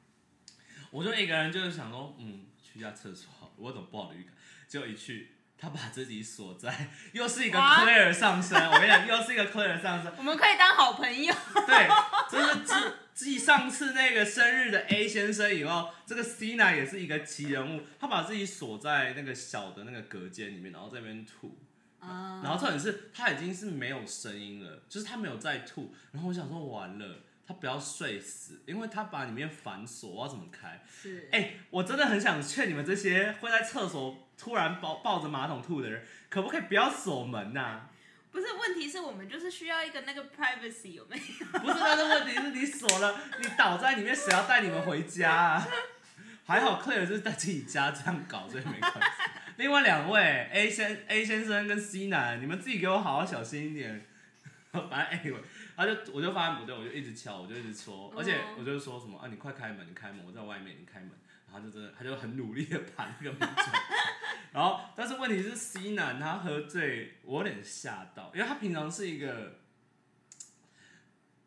[0.90, 4.34] 我就一个人就是想说，嗯，去一下厕所好了，我有种不好的预感。
[4.68, 8.58] 结果一去，他把自己锁在，又是一个 Claire 上身。
[8.66, 10.12] 我跟你讲，又是一个 Claire 上身。
[10.18, 11.34] 我们可以当好朋友。
[11.66, 11.88] 对，
[12.30, 21.58] 就是继继上次那个生日的 A 先生以后，这个 C 男也是一个奇人物，他把自己锁在那个小的那个隔间里面，然后在那边吐。
[22.00, 25.94] 啊，然后重点是他已经是没有声音了，就是他没有在吐。
[26.10, 30.82] 然后我想说完了，他不要睡死，因为他把里面反锁，我要怎么开？
[30.90, 37.88] 是，哎、我真的很想劝你们这些会在厕所突然抱抱着马桶吐的人，可不可以不要锁门呐、
[38.32, 41.60] 不是问题是我们就是需要一个那个 privacy 有没有？
[41.60, 45.68] 不是但是问题，是你锁了，你倒在里面，谁要带你们回家啊？
[46.44, 48.98] 还好 Claire 是在自己家这样搞，所以没关系。
[49.56, 54.04] 另外两位 A 先 A 先生跟 C 男，你们自己给我好好小心一点。
[54.72, 55.42] 反正 anyway，
[55.76, 61.10] 他就我就发现不对，我就一直敲，我就一直说，而且我就说什么啊，你快开门，你开门，我在外面，你开门。
[61.52, 63.70] 然后就真的，他就很努力的盘那个门转。
[64.52, 69.58] 然后，但是问题是 C 男他喝醉，我有点吓到，因为他平常是一个，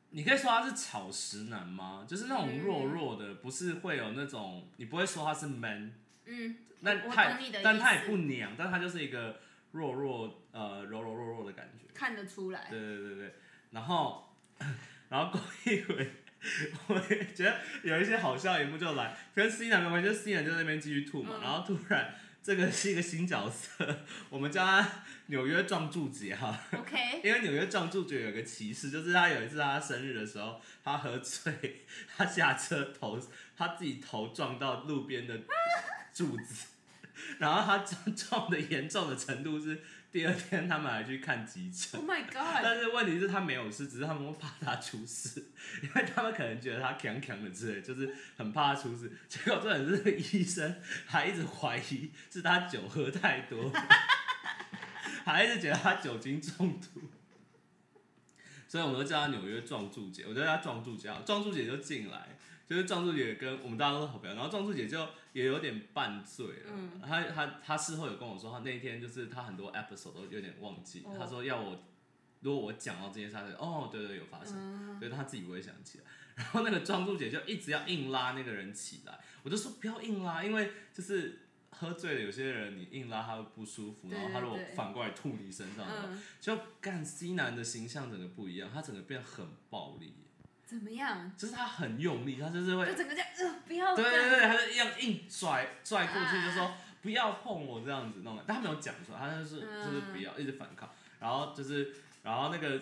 [0.10, 2.06] 你可以说他是草食男吗？
[2.08, 5.94] 就是那种弱弱的，不是会有那种，你不会说他是 man，
[6.26, 9.40] 嗯，那我他但他也不娘，但他就是一个
[9.72, 11.86] 弱弱呃柔柔弱弱的感觉。
[11.94, 12.68] 看得出来。
[12.70, 13.36] 对对对对，
[13.72, 14.36] 然后
[15.10, 16.12] 然后过一会，
[16.88, 21.42] 我也觉得有一些好笑一幕就来，跟 C 男没关系，就是 C 男就在那边继续吐嘛，嗯。
[21.42, 24.88] 然后突然这个是一个新角色， 我们叫他
[25.28, 31.84] 纽约撞柱姐哈，OK， 因为纽约撞柱姐有个歧视，就是他有一次他生日的时候，他喝醉，
[32.16, 33.20] 他下车头
[33.58, 35.40] 他自己头撞到路边的
[36.14, 36.68] 柱子，
[37.40, 39.82] 然后他撞撞的严重的程度是
[40.16, 42.00] 第二天他们还去看急诊。
[42.00, 42.62] Oh my god！
[42.64, 45.44] 但是问题是，他没有事，只是他们会怕他出事，
[45.84, 49.12] 因为他们可能觉得他强强的之类，就是很怕他出事。
[49.28, 50.74] 结果这人是医生，
[51.06, 53.70] 还一直怀疑是他酒喝太多，
[55.26, 57.02] 还一直觉得他酒精中毒。
[58.70, 61.24] 所以我们都叫他纽约撞柱姐，我觉得他撞柱姐好。
[61.24, 62.35] 撞柱姐就进来，
[62.68, 66.72] 就是壮柱姐跟我们大家都是好朋友，然后壮柱姐就也有点半醉了。
[66.74, 67.00] 嗯。
[67.02, 71.16] 她她她事后有跟我说，她那一天就是她很多 episode 都有点忘记，哦。
[71.18, 71.84] 她说要我
[72.42, 76.04] 如果我讲到这件事，她就哦对对有发生，嗯，所以她自己不会想起来。
[76.36, 85.88] 然后那个庄柱姐就一直要硬拉那个人起来，我就说不要硬拉，因为就是喝醉了，有些人你硬拉他会不舒服，然后他如果反过来吐你身上
[86.42, 90.14] 就干 C 男的形象整个不一样，他整个变很暴力，
[90.66, 91.32] 怎么样？
[91.38, 102.82] 就是他很用力，他就是会就整个这样，呃，不要对对对，他就一样硬拽拽过去，啊就说不要碰我这样子弄，但他没有讲出来，他就是嗯就是不要，一直反抗，然后就是然后那个。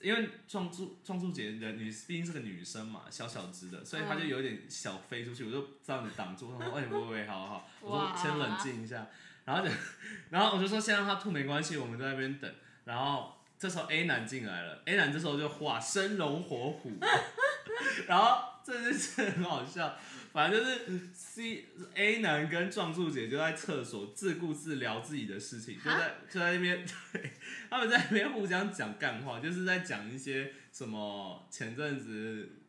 [0.00, 9.06] 因为撞柱撞柱姐的女毕竟是个女生嘛，小小只的，所以她就嗯有点小飞出去，我就这样子挡住，他说：“哎，喂喂，好好好。”我说：“先冷静一下。”
[9.46, 9.72] 然后就，
[10.28, 16.92] 然后我就说：“先让她吐没关系，我们在那边等。”然后这时候 A 男进来了，A 男这时候就哇生龙活虎，
[18.06, 19.96] 然后这件事很好笑，
[20.32, 27.32] 反正就是 C A 男跟壮柱姐就在厕所自顾自聊自己的事情，就在就在那边， 对，
[27.70, 32.60] 他们在那边互相讲干话，就是在讲一些什么前阵子。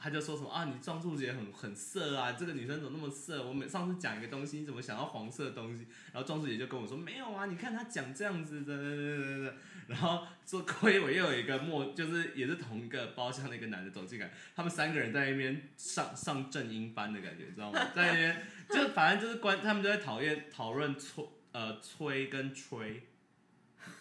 [0.00, 3.44] 他就说什么啊，你撞柱姐很很色啊，这个女生怎么那么色？
[3.44, 5.88] 我每上次讲一个东西，你怎么想要黄色的东西？
[6.12, 9.54] 然后撞柱姐就跟我说没有啊，你看她讲这样子的，对对对对。
[9.88, 17.80] 然后做亏我又有一个陌，就是也是同一个包厢的一个男的走进来，他们三个人在那边上上正音班的感觉，你知道吗？
[17.94, 23.08] 在那边就反正就是关，他们就在讨厌讨论吹呃吹跟吹，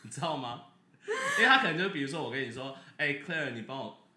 [0.04, 0.66] 你知道吗？
[1.40, 4.08] 因为他可能就比如说我跟你说，哎、c l a i r e 你帮我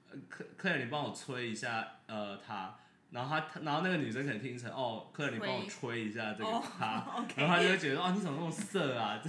[0.60, 2.76] ，Claire 你帮我吹一下呃他。
[3.12, 7.04] 然后他，然后那个女生可能听成哦，克尔你帮我吹一下这个哦他
[7.34, 9.28] 然后他就会觉得哦你怎么那么色啊，这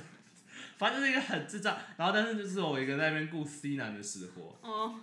[0.82, 1.78] 反正就是一个很智障。
[1.96, 5.00] 然后但是就是我一个在那边顾 C 男的死活，哦，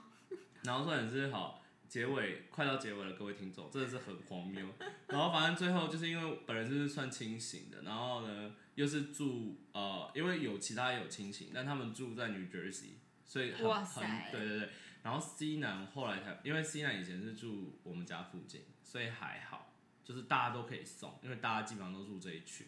[0.65, 4.67] 然后说很是好，结尾快到结尾了，各位听众，真的是很荒谬。
[5.07, 14.69] 然后反正最后就是因为本人就是算清醒的，然后呢又是住呃，因为有其他也有清醒，但他们住在 New Jersey，所以很很对对对。
[15.05, 19.73] 然后 C 男后来才，因为 C 男以前是住我们家附近，所以还好，
[20.05, 22.67] 就是大家都可以送，因为大家基本上都住这一区。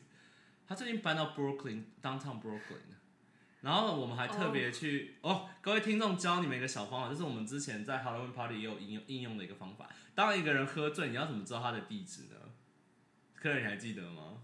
[0.66, 2.86] 他最近搬到 Brooklyn downtown Brooklyn，
[3.62, 9.88] 然后我们还特别去哦各位听众教你们一个小方法，就是我们之前在 Halloween Party 也有应用应用的一个方法。
[10.14, 12.36] 当一个人喝醉，你要怎么知道他的地址呢？
[13.34, 14.38] 客人你还记得吗？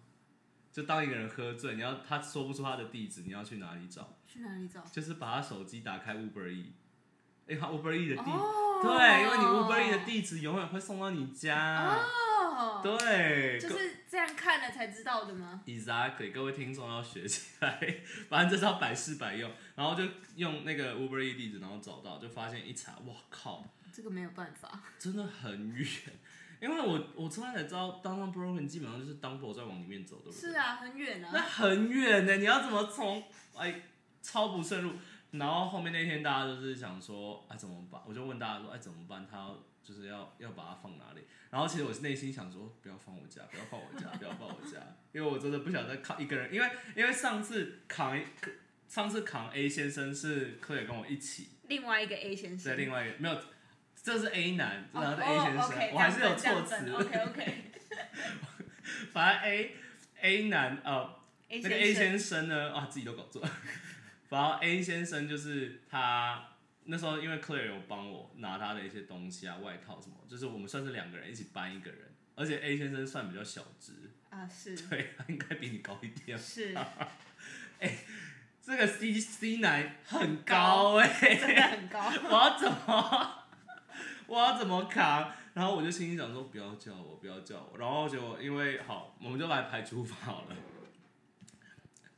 [0.72, 4.18] 就当一个人喝醉，你要他说不出他的地址，你要去哪里找？
[4.26, 4.82] 去哪里找？
[4.92, 6.74] 就是把他手机打开 Uber E，
[7.46, 11.98] 哎、他 Uber E 的地，哦，对，因为你 Uber E 的地址永远会送到你家，
[12.56, 17.98] 哦，对，就是这样看了才知道的吗？Exactly，各位听众要学起来，
[18.30, 20.04] 反正这是要百试百用，然后就
[20.36, 24.80] 用那个 Uber E 地址，然后找到，就发现一查，哇靠，这个没有办法。
[24.98, 25.86] 真的很远，
[26.62, 30.50] 因为我我从来才知道 Downtown Brooklyn 基本上就是 Dumbo 在往里面走，对不对？
[30.50, 31.42] 是啊，很远啊那啊。
[31.42, 33.22] 很远呢，你要怎么从
[33.54, 33.82] 哎
[34.22, 34.92] 超不顺路？
[35.32, 38.00] 然后后面那天大家就是想说，哎怎么办？
[38.06, 39.26] 我就问大家说，哎怎么办？
[39.30, 41.20] 他要就是要要把它放哪里？
[41.50, 44.80] 然后其实我是内心想说，不要放我家，不要放我家，不要放我家，
[45.12, 48.22] 因为我真的不想再扛一个人，因为因为上次扛一
[48.88, 52.74] 上次扛 A 先生是柯也跟我一起，另外一个 A 先生。
[52.74, 53.40] 对另外一个没有，
[54.02, 57.62] 这是 A 男，哦然后是 A 先生，我还是有措辞，OK OK。
[59.12, 59.76] 反正 A
[60.20, 63.42] A 男呃 A 那个 A 先生呢，啊，自己都搞错。
[64.28, 66.55] 反正 A 先生就是他
[66.86, 73.92] 那时候，因为 Claire 有帮我拿他的一些东西啊，外套什么，就是我们算是两个人一起搬一个人，而且 A 先生算比较小只，
[74.30, 76.38] 啊，是对，他应该比你高一点。
[76.38, 76.76] 是，
[78.62, 82.10] 这个 C C 男很高哎、真的很高。
[82.28, 83.44] 我要怎么，
[84.26, 85.32] 我要怎么扛？
[85.54, 87.78] 然后我就心里想说，不要叫我，不要叫我。
[87.78, 90.56] 然后结果因为好，我们就来排除法好了。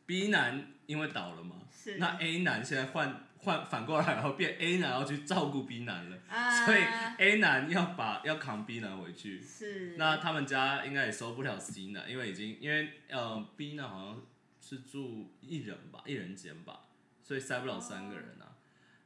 [0.07, 6.81] B 男因为倒了嘛，是那 A 男现在换换 反过来，然后变 A 男要去照顾 B 男了，啊，所以
[7.19, 9.41] A 男要把要扛 B 男回去。
[9.43, 9.97] 是。
[9.97, 14.23] 那他们家应该也收不了 C 男，因为已经因为呃 B 男好像
[14.61, 16.81] 是住一人吧，一人间吧，
[17.23, 18.57] 所以塞不了三个人啊。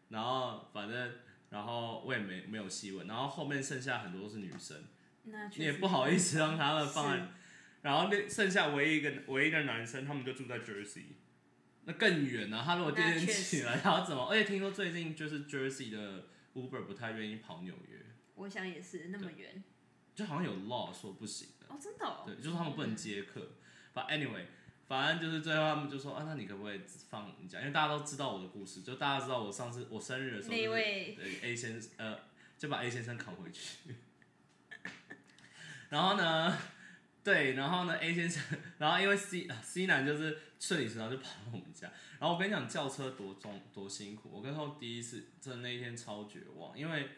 [0.09, 1.12] 然后反正
[1.51, 4.77] 然后我也没没有细问，然后后面剩下很多都是女生，
[5.57, 7.29] 你也不好意思让他们放在，
[7.83, 11.03] 然后那剩下唯一一个唯一一个男生，他们就住在 Jersey，
[11.85, 12.62] 那更远啊！
[12.64, 14.29] 他如果第二天起来，他要怎么？
[14.31, 17.99] 而且听说最近就是 Jersey 的 Uber 不太愿意跑纽约，
[18.37, 19.62] 我想也是那么远
[20.14, 22.23] 就好像有 law 说不行的，哦，真的哦。
[22.27, 23.53] 对，就是他们不能接客。
[23.92, 24.45] 反 anyway，
[24.87, 27.59] 反正就是最后他们就说啊，那你可不可以放你假？
[27.61, 32.18] 因为大家都知道我的故事，就大家知道我上次我生日的时候、就是，那位对 A 先生呃，
[32.59, 33.95] 就把 A 先生扛回去。
[35.90, 36.57] 然后呢，
[37.25, 38.42] 对，然后呢 A 先生，
[38.79, 47.09] 然后因为 C C 男就是顺理成章就跑到我们家， 然后我跟你讲叫车多重多辛苦，我跟他第一次真的那一天超绝望，因为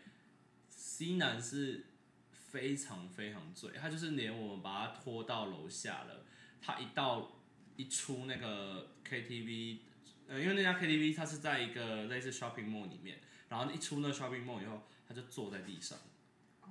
[0.70, 1.84] C 男是
[2.32, 6.24] 非常非常醉，他就是连我们把他拖到楼下了，
[6.62, 7.32] 他一到
[7.76, 9.80] 一出那个 KTV，
[10.26, 15.98] 呃，因为那家 KTV 它是在一个类似 shopping mall 里面，然后一出那 shopping mall 以后，他就坐在地上，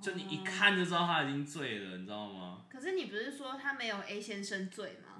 [0.02, 2.66] 就你一看就知道他已经醉了，你知道吗？
[2.68, 5.13] 可是你不是说他没有 A 先生醉吗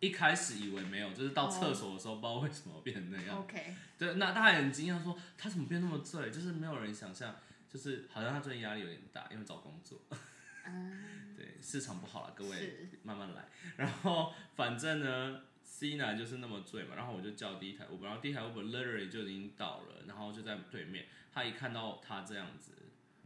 [0.00, 3.38] 一开始以为没有，就是到厕所的时候不知道为什么变成那样。
[3.40, 7.34] ？OK，对，那他很惊讶说他怎么变那么醉，就是没有人想象，
[7.68, 10.00] 就是好像他最近压力有点大，因为找工作。
[11.34, 13.48] 对，市场不好了，各位慢慢来。
[13.76, 22.72] 然后反正呢，C 男就是那么醉嘛，然后我就叫第一台 Uber，然后第一台 Uber literally 就已经到了，然后就在对面，他一看到他这样子，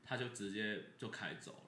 [0.04, 1.61] 他就直接就开走了，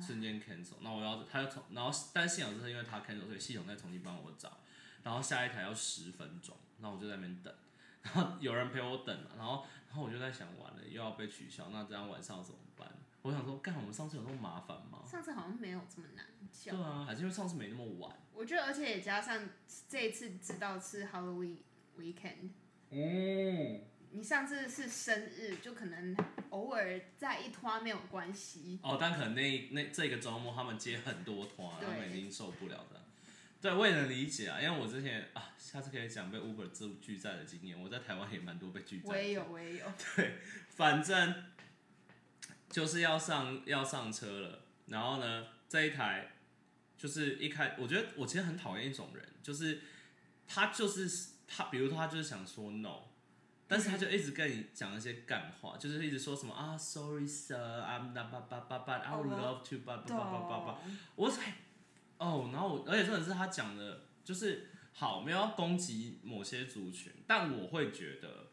[0.00, 0.74] 瞬间 cancel。
[0.80, 4.58] 那我要他要从，然后但幸好是因为他 cancel，所以系统再重新帮我找，
[5.02, 7.54] 然后下一台要十分钟，那我就在那边等，
[8.02, 12.88] 然后有人陪我等嘛，然后然后我就在想，完了又要被取消，那这样晚上怎么办？
[13.22, 15.02] 我想说，干，我们上次有那么麻烦吗？
[15.04, 16.72] 上次好像没有这么难叫。
[16.72, 18.16] 对啊，还是因为上次没那么晚。
[18.32, 19.48] 我觉得，而且也加上
[19.88, 21.56] 这一次知道是 Halloween
[21.98, 22.50] weekend，
[22.90, 23.80] 嗯，
[24.16, 26.16] 你上次是生日，就可能
[26.48, 28.80] 偶尔在一拖没有关系。
[28.82, 33.02] 哦，但可能那那这个周末他们接很多团，他们已经受不了的。
[33.60, 37.78] 对，我也能理解啊，因为我之前啊，下次可以讲被 Uber 自拒载的经验。
[37.78, 39.04] 我在台湾也蛮多被拒载。
[39.04, 39.92] 我也有，我也有。
[40.16, 40.38] 对
[40.70, 41.44] 反正
[42.70, 46.32] 就是要上要上车了，然后呢，这一台
[46.96, 49.82] 就是一开，我觉得我其实很讨厌一种人，就是
[50.48, 53.00] 他就是他，比如说他就是想说 no，
[53.68, 60.76] 但是他就一直跟你讲一些干话，就是一直说什么啊，sorry sir，I'm not but but but but I would love to but but but but but，
[61.16, 61.54] 我才
[62.18, 68.48] 哦，然后我而且真的是他讲的，就是好没有要攻击某些族群，但我会觉得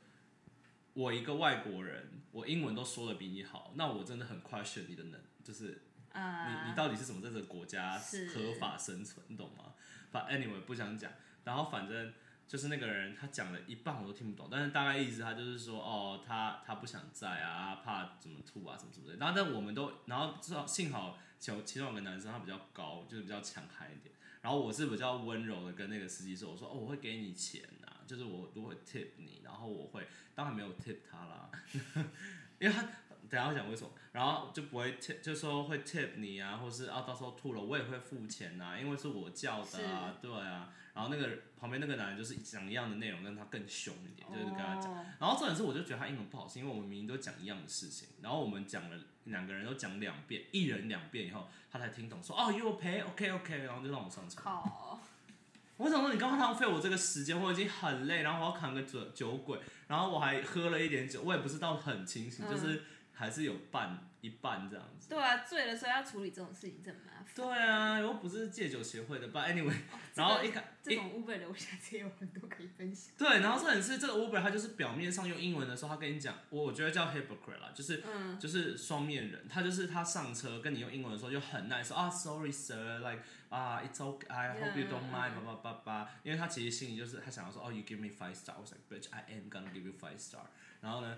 [0.94, 8.28] 我一个外国人，我英文都说的比你好，那我真的很 question 你的能，就是啊、你你到底是怎么在这个国家是。
[8.30, 9.74] 合法生存，你懂吗
[10.12, 11.12] ？But anyway 不想讲，
[11.44, 12.14] 然后反正
[12.48, 19.16] 就是那个人他讲了一半我都听不懂，但是大概意思他就是说哦，他他不想在啊，怕怎么吐啊什么什么的。
[19.16, 31.50] 然后但我们都，然后至少幸好其其中有个男生他比较高，就是比较强悍一点，然后我是比较温柔的跟那个司机说，我说哦我会给你钱啊，就是我都会 tip 你，然后我会当然没有 tip 他啦，
[32.60, 32.88] 因为他。
[33.30, 40.72] 等下会讲为什么，然后就不会 tip，就说会 tip 你啊，或是啊到时候吐了我也会付钱呐、因为是我叫的啊，对啊。
[40.94, 41.30] 然后那个
[41.60, 44.92] 旁边那个男人就是讲一样的内容，但他更凶一点，就是跟他讲。
[44.94, 54.42] 哦然后重点是我就觉得他英文不好，是因为我们明明都讲一样的事情，然后我们讲了两个人都讲两遍，一人两遍以后，他才听懂，说哦 you pay OK OK，然后就让我上车。
[54.42, 55.00] 靠，
[55.78, 62.52] 我想说你刚刚浪费我这个时间，我已经很累，然后我要扛个酒酒鬼，然后我还喝了一点酒，我也不是到很清醒，嗯。
[62.52, 65.10] 就是还是有半一半这样子。
[65.10, 67.36] 对啊，醉的时候要处理这种事情真的麻烦。
[67.36, 69.76] 对啊，又不是戒酒协会的，But anyway，
[70.16, 73.14] 然后一开一这种 Uber 的，我下次也有很多可以分享。
[73.18, 87.84] 对，然后重点是这个 Uber 他就是表面上用英文的时候，他跟你讲，我我觉得叫 hypocrite 啦，就是嗯，就是双面人，他就是他上车跟你用英文的时候就很 nice，说啊 sorry sir，like 啊 it's okay，I hope you don't mind，叭叭叭叭，因为他其实心里就是他想要说哦 you
[87.84, 90.46] give me five star，我 was like bitch I am gonna give you five star，
[90.82, 91.18] 然后呢，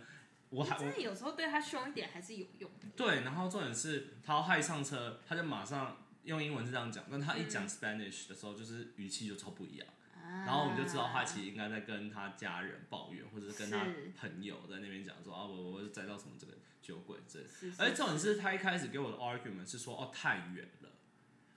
[0.49, 2.87] 我还我真的有时候对他凶一点还是有用的。
[2.95, 9.87] 对，然后重点是他要害上车，他就马上用英文是这样讲，但他一讲 Spanish 的时候，就是语气就超不一样。
[10.27, 13.85] 然后我们就知道他其实应该在跟他家人抱怨，或者是跟他
[14.19, 17.39] 朋友在那边讲说啊，我我载到什么这个酒鬼这。
[17.77, 20.89] 而且重点是他一开始给我的 argument 是说哦太远了，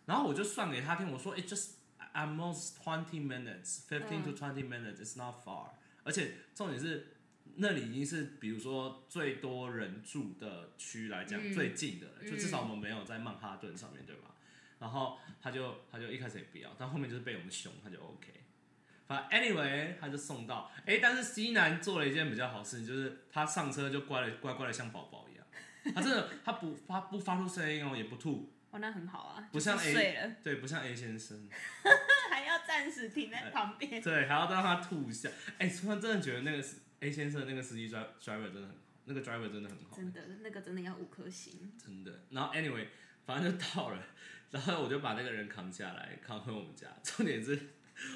[0.04, 1.70] 然后我就算给他听，我说 it just
[2.12, 5.70] at most twenty minutes, fifteen to twenty minutes, it's not far。
[6.04, 7.16] 而且重点是
[7.60, 14.34] 那里已经是比如说最多人住的区来讲、嗯最近的了，就至少我嗯们没有在曼哈顿上面对吧？
[14.78, 18.32] 然后他就他就一开始也不要，但后面就是被我们凶，他就 OK。
[19.06, 31.48] 反正 anyway 他就送到，哎、但是 C 男做了一件比较好事情，就是他上车就乖了乖乖的像宝宝一样，他真的 他不他不发出声音哦，也不吐，哦，那很好啊，不像 A 对，不像 A 先生，
[32.30, 34.00] 还要暂时停在旁边。
[34.02, 35.30] 对，还要让他吐一下。
[35.56, 38.74] 哎、突然真的觉得那个司 A 先生那个司机 driver 真的很好，
[39.04, 41.72] 那个 driver 真的很好，真的，那个真的要五颗星。
[41.78, 42.24] 真的。
[42.30, 42.86] 然后 anyway，
[43.24, 44.02] 反正就到了，
[44.50, 46.88] 然后我就把那个人扛下来，扛回我们家。
[47.02, 47.58] 重点是，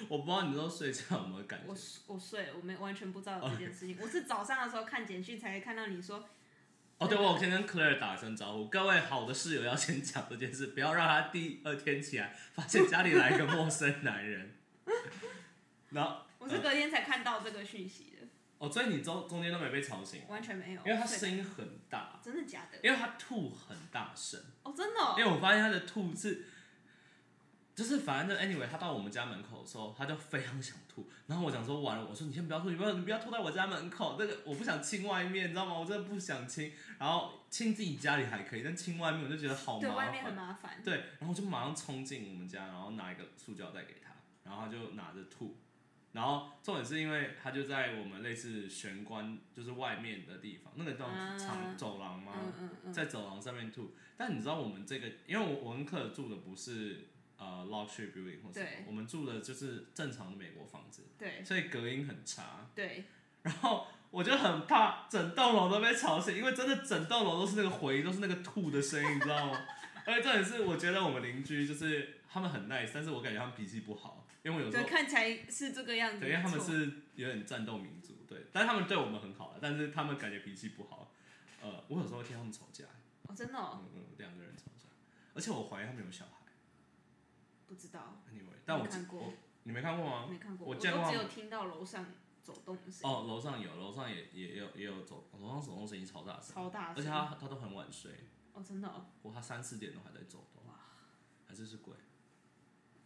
[0.09, 1.77] 我不知道你都睡觉有没有感觉我，
[2.15, 3.97] 我睡了，我没完全不知道有这件事情。
[4.01, 6.29] 我是早上的时候看简讯才看到你说，
[6.99, 8.69] 哦，对，我先跟 Claire 打声招呼。
[8.69, 14.57] 各位好的室友要先讲这件事，不要让他第二天起来发现家里来一个陌生男人。
[15.91, 18.12] 然后，我是隔天才看到这个讯息的，
[18.63, 20.81] 哦，所以你中中间都没被吵醒，完全没有。
[20.87, 22.79] 因为他睡声音很大，真的假的？
[22.81, 25.25] 因为他吐很大声，哦，真的、哦因。
[25.25, 26.45] 为我发现他的吐是，
[27.75, 31.11] 就是反正 anyway，他到我们家门口的时候，他就非常想吐。
[31.27, 35.77] 然后我想说完了，我说你先不要吐，你不要你不要吐在我家门口，这个我不想亲外面，你知道吗？
[35.77, 36.73] 我真的不想亲。
[37.01, 40.47] 然后亲自己家里还可以，但亲外面我就觉得好对，麻外面很烦。
[40.47, 40.81] 麻烦。
[40.85, 44.13] 对，然后我就马上冲进我们家，然后拿一个塑胶袋给他，
[44.45, 45.57] 然后他就拿着吐。
[46.13, 52.33] 然后重点是因为它就在我们类似玄关，就是外面的地方，那个叫嗯长走廊吗？
[52.93, 53.95] 在走廊上面吐。
[54.17, 57.09] 但你知道我们这个，因为我我跟克尔住的不是
[57.39, 62.71] 呃 luxury building 或什么，我们住的就是正常的美国房子，对所以隔音很差。
[62.75, 63.05] 对，
[63.43, 69.59] 然后我就很怕整栋楼都被吵醒，因为真的整栋楼都是那个回音，都是那个吐的声音，你知道吗？
[70.05, 76.21] 而且重点是，我觉得我们邻居就是他们很 nice，但是我感觉他们脾气不好，因为有时对，候看起来是这个样子。
[76.21, 81.13] 对，因为他们是有点战斗民族，对，但是他们对我们很好，但是他们感觉脾气不好。
[81.61, 82.85] 呃，我有时候会听他们吵架。
[83.29, 84.89] 哦，真的哦，嗯嗯，两个人吵架，
[85.35, 86.33] 而且我怀疑他们有小孩。
[87.69, 89.33] 不知道，Anyway，但我没看过我
[89.63, 90.27] 你没看过吗？
[90.29, 92.05] 没看过，我我见过都只有听到楼上
[92.43, 96.97] 走动的声音，哦，楼上有，楼上也也有也有走，楼上走动声音超大声，超大声。
[96.97, 98.11] 而且他他都很晚睡，
[98.53, 100.63] 哦，真的哦，我他三四点都还在走动，
[101.47, 101.95] 还是是鬼？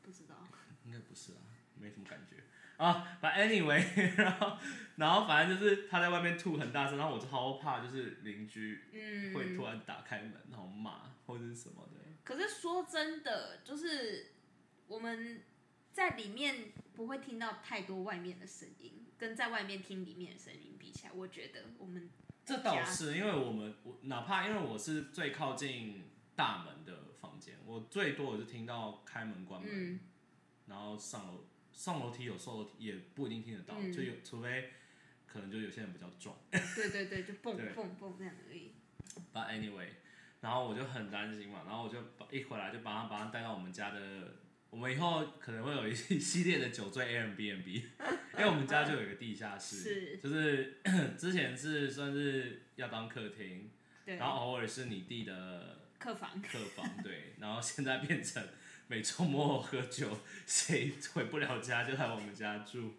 [0.03, 0.35] 不知道。
[0.87, 1.39] 应该不是啊，
[1.79, 2.37] 没什么感觉
[2.77, 3.19] 啊。
[3.21, 3.83] 反正 anyway，
[4.17, 4.57] 然后
[4.97, 9.35] 然后反正就是他在外面吐很大声，然后我超怕就是邻居嗯。
[9.35, 12.01] 会突然打开门然后骂或者是什么的。
[12.25, 14.33] 可是说真的，就是
[14.87, 15.43] 我们
[15.93, 22.11] 在里面不会听到太多外面的声音，跟在外面听里面的声音比起来，我觉得我们
[22.45, 30.01] 这倒是，因为我们我哪怕因为我是最靠近大门的房间，我最多我是听到开门关门，嗯
[30.67, 33.93] 然后上楼上楼梯有时候也不一定听得到，嗯。
[33.93, 34.71] 就有除非
[35.27, 36.37] 可能就有些人比较壮。
[36.51, 37.67] 对对对，就蹦对。
[37.73, 38.73] 蹦蹦那样而已。
[39.33, 39.89] But anyway，
[40.41, 44.35] 然后我就很担心嘛，然后我就把一回来就把他把他带到我们家的，
[44.71, 47.67] 我们以后可能会有一系列的酒醉 Airbnb，
[48.37, 50.17] 因为我们家就有一个地下室，是。
[50.19, 50.81] 就是
[51.17, 53.71] 之前是算是要当客厅，
[54.05, 56.43] 对，然后偶尔是你弟的客房。
[56.43, 58.43] 客房，对，然后现在变成
[58.89, 62.95] 每周末喝酒，谁回不了家就来我们家住，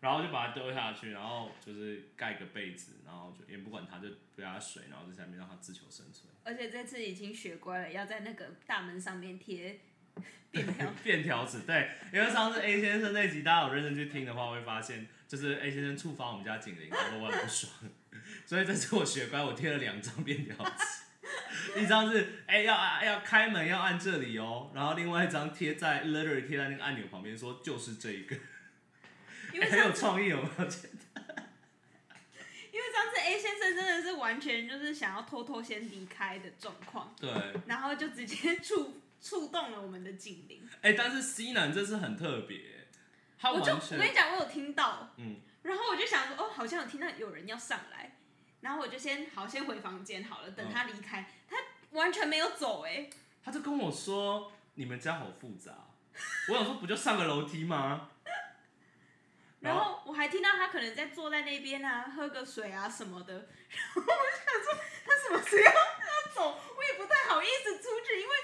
[0.00, 6.30] 然后就把它丢下去，然后就是盖个被子，然后就也不管它，就给它水，然后在下面让它自求生存。
[6.44, 9.80] 而且这次已经学乖了，要在那个大门上面贴
[10.52, 10.92] 便条。
[11.02, 17.72] 便条纸，对，因为上次 A 先生那集大家有认真去听的话，会发现就是 A 先生触发我们家警铃，然后我很不爽，
[18.44, 21.05] 所以这次我学乖，我贴了两张便条纸，
[21.76, 28.36] 一张是哎、要按要开门要按这里哦，然后另外一张贴在 literally 贴在那个按钮旁边，说就是这一个，
[29.52, 30.64] 因为哎很有创意，有没有？
[32.72, 37.30] 因为上次 A 先生真的是完全就是想要偷偷先离开的状况，对，
[37.66, 40.68] 然后就直接触触动了我们的警铃。
[40.82, 42.86] 哎、但是 C 男这是很特别，
[43.38, 48.15] 他我就我跟你讲，我有听到，嗯，然后我就想说，哦，好像有听到有人要上来，
[48.66, 51.56] 然后我就先好先回房间好了，等他离开，他
[51.90, 53.08] 完全没有走、哎，
[53.44, 55.72] 他就跟我说你们家好复杂，
[56.48, 58.10] 我想说不就上个楼梯吗？
[59.60, 63.44] 然后我还听到他可能在坐在那边啊，喝个水啊什么的，然
[63.94, 64.74] 后我就想说，
[65.06, 68.34] 他什么时候要走，我也不太好意思出去，因为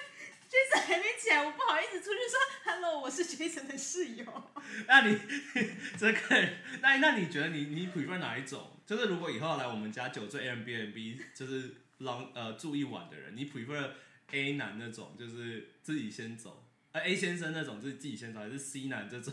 [0.48, 4.24] Jason 还没起来，我不好意思出去说 “hello”，我是 Jason 的室友。
[4.86, 5.18] 那你
[5.98, 6.48] 这个，
[6.80, 8.70] 那那你觉得你你 prefer 哪一种？
[8.92, 13.88] 就是如果以后要来我们家酒醉 Airbnb，就是 long 呃住一晚的人，你 prefer
[14.32, 19.32] A 男那种，就是自己先走，呃 A 先生那种就是自己先走，还是 C 男这种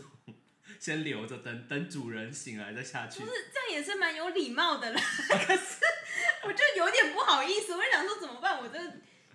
[0.78, 3.26] 先留着等等主人醒来再下去不？
[3.26, 5.02] 是，这样也是蛮有礼貌的啦。
[5.46, 5.76] 可是
[6.44, 8.58] 我就有点不好意思，我就想说怎么办？
[8.62, 8.78] 我这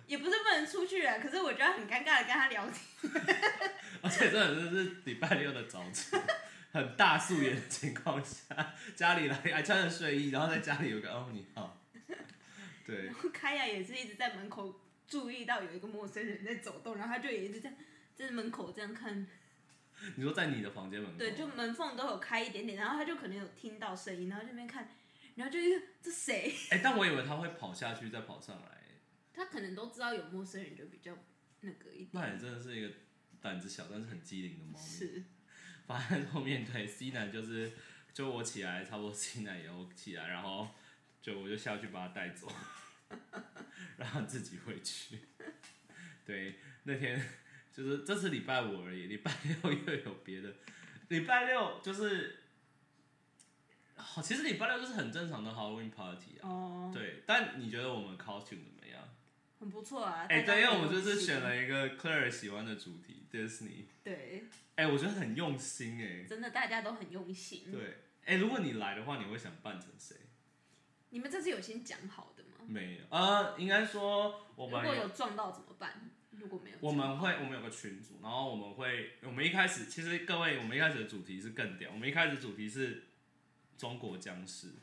[0.08, 3.12] 也不是不能出去啊，可是我觉得很尴尬的跟他聊天。
[4.02, 6.20] 而且这真的是礼拜六的早晨，
[6.76, 11.82] 很大素颜的情况下，家里来还穿着睡衣，然后在家里有个哦你好，
[12.84, 17.78] 对然，后开亚也是一直在门口注意到有一个陌生人在走动，然后他就也一直这样
[18.14, 19.26] 在门口这样看，
[20.16, 21.18] 你说在你的房间门口？
[21.18, 24.90] 对，就门缝都有开一点点，然后他就可能有听到声音，然后就那边看，
[25.36, 26.54] 然后就一个这谁？
[26.70, 28.82] 哎、但我以为他会跑下去再跑上来，
[29.32, 31.16] 他可能都知道有陌生人，就比较
[31.60, 32.10] 那个一点。
[32.12, 32.94] 那也真的是一个
[33.40, 34.86] 胆子小但是很机灵的猫咪。
[34.86, 35.24] 是，
[35.86, 37.72] 反正后面对 C 男就是，
[38.12, 40.68] 就我起来，差不多 C 男也有起来，然后
[41.22, 42.50] 就我就下去把他带走，
[43.96, 45.20] 让他自己回去。
[46.24, 47.24] 对，那天
[47.72, 49.32] 就是这是礼拜五而已，礼拜
[49.62, 50.52] 六又有别的，
[51.08, 52.40] 礼拜六就是，
[53.94, 56.48] 好，其实礼拜六就是很正常的 Halloween party 啊。
[56.48, 59.00] 哦，对，但你觉得我们 costume 怎么样？
[59.60, 60.26] 很不错啊。
[60.28, 63.84] 哎、对，因为我们就是选了一个 Claire 喜欢的主题，Disney。
[64.02, 64.44] 对，
[64.76, 67.70] 哎、我觉得很用心哎、真的大家都很用心。
[67.70, 70.16] 对，哎、如果你来的话，你会想扮成谁？
[71.10, 72.64] 你们这次有先讲好的吗？
[72.66, 76.10] 没有，呃，应该说我们如果们有有撞到怎么办？
[76.30, 83.04] 如果没有，我们会我们有个群组，然后我们会我们一开始其实各位我们一开始的主题是更屌，我们一开始主题是
[83.78, 84.74] 中国僵尸，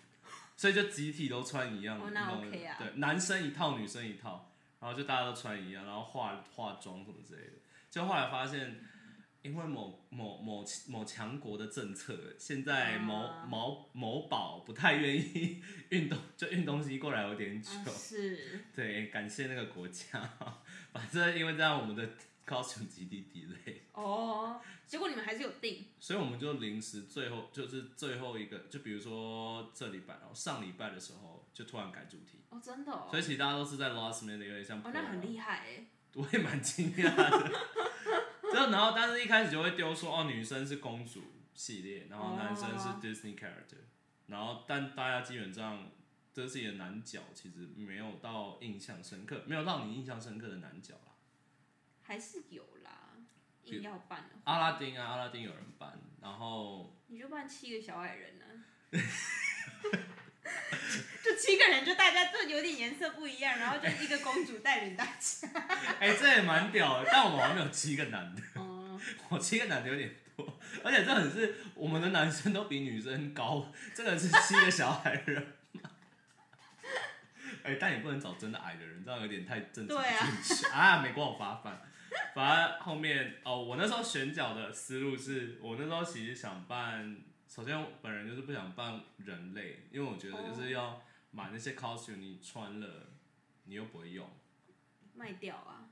[0.58, 7.54] 所以就集体都穿一样的，哦那 OK 啊对，男生一套，女生一套，然后就大家都穿一样，然后化化妆什么之类的，
[7.94, 8.84] 就后来发现。
[9.44, 13.46] 因为某某某某强国的政策，现在某、啊。
[13.46, 17.70] 某某宝不太愿意运动，就运东西过来有点久。
[17.70, 18.64] 啊是。
[18.74, 20.18] 对，感谢那个国家。
[20.94, 22.08] 反正因为这样，我们的
[22.48, 25.88] costume 极地 delay，哦，结果你们还是有定。
[26.00, 37.52] 所以我们就临时最后就是最后一个，就比如说这礼拜，然后上礼拜的时候就突然改主题，哦，真的哦，所以其实大家都是在 last minute 有点像哦，那很厉害哎，我也蛮惊讶的。
[38.52, 41.22] 就，然后但是一开始就会丢说哦，女生是公主
[41.54, 43.82] 系列，然后男生是哦 Disney character，、
[44.28, 45.90] 然后但大家基本上
[46.32, 51.14] 这自己的男角其实没有到印象深刻，没有让你印象深刻的男角啦。
[52.04, 53.18] 还是有啦，
[53.64, 58.46] 硬要办的，阿拉丁啊，阿拉丁有人扮，然后你就办七个小矮人呢、
[61.24, 65.48] 就七个人，就大家就有点颜色不一样，然后就一个公主带领大家。
[66.00, 75.54] 哎、这也蛮屌的，但我们好像没有七个男的， 嗯，我七个男的有点多，而且这很是我们的男生都比女生高，这个是七个小矮人。
[77.64, 80.28] 哎、但也不能找真的矮的人，这样有点太正常对啊
[80.74, 81.02] 啊！
[81.02, 81.82] 没关我发饭。
[82.36, 87.16] 反而后面哦，我那时候选角的思路是，我那时候其实想扮，
[87.54, 91.00] 首先我本人就是不想扮人类，因为我觉得就是要
[91.30, 93.12] 买那些 costume，你穿了
[93.66, 94.28] 你又不会用，
[95.14, 95.86] 卖掉啊？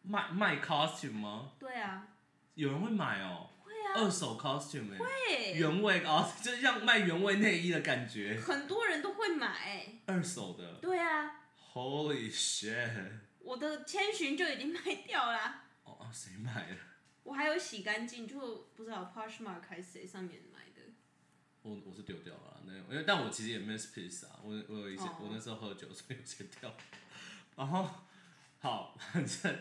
[0.00, 1.52] 卖卖 costume 吗？
[1.58, 2.08] 对啊，
[2.54, 10.00] 有人会买哦，会啊，二手 costume 哎、会，原味 costume 就是像卖原味内衣的感觉，很多人都会买。
[10.06, 11.42] 二手的对啊
[11.74, 13.10] ，，Holy shit！
[13.40, 15.64] 我的千寻就已经卖掉啦。
[15.84, 16.76] 哦哦，谁买的？
[17.24, 20.53] 我还有洗干净，就不知道 Poshmark 还是谁上面的。
[21.64, 26.70] 我我是丢掉了啦，那因为但我其实也 miss piece 啊，我我有一些、哦我那时候喝酒，所以有些掉。
[27.56, 27.88] 然后
[28.60, 29.58] 好，反正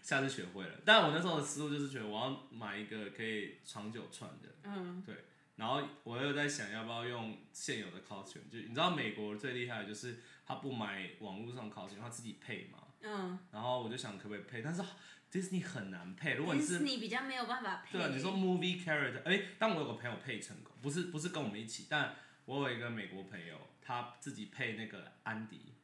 [0.00, 0.80] 下次学会了。
[0.84, 5.24] 但我那时候的思路就是觉得我要买一个可以长久穿的，嗯，对
[5.56, 12.78] 然后我又在想要不要用现有的 costume，就你知道美国最厉害的就是他不买网络上 costume，他自己配嘛。
[13.02, 14.82] 嗯，然后我就想可不可以配，但是
[15.30, 16.34] Disney 很难配。
[16.34, 17.98] 如果你是 Disney 比较没有办法配。
[17.98, 22.16] 对啊，你说 movie character，哎，但我有个朋友配成功，不是不是跟我们一起，但
[22.46, 25.74] 我有一个美国朋友，他自己配那个安迪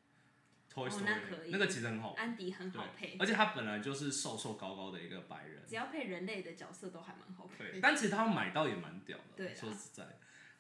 [0.73, 7.81] ，Toy 哦 Story，、那个其实很好，安迪很好配，，而且他本来就是瘦瘦高高的一个白人，只要配人类的角色都还蛮好对，配。
[7.81, 10.05] 但其实他买到也蛮屌的，说实在，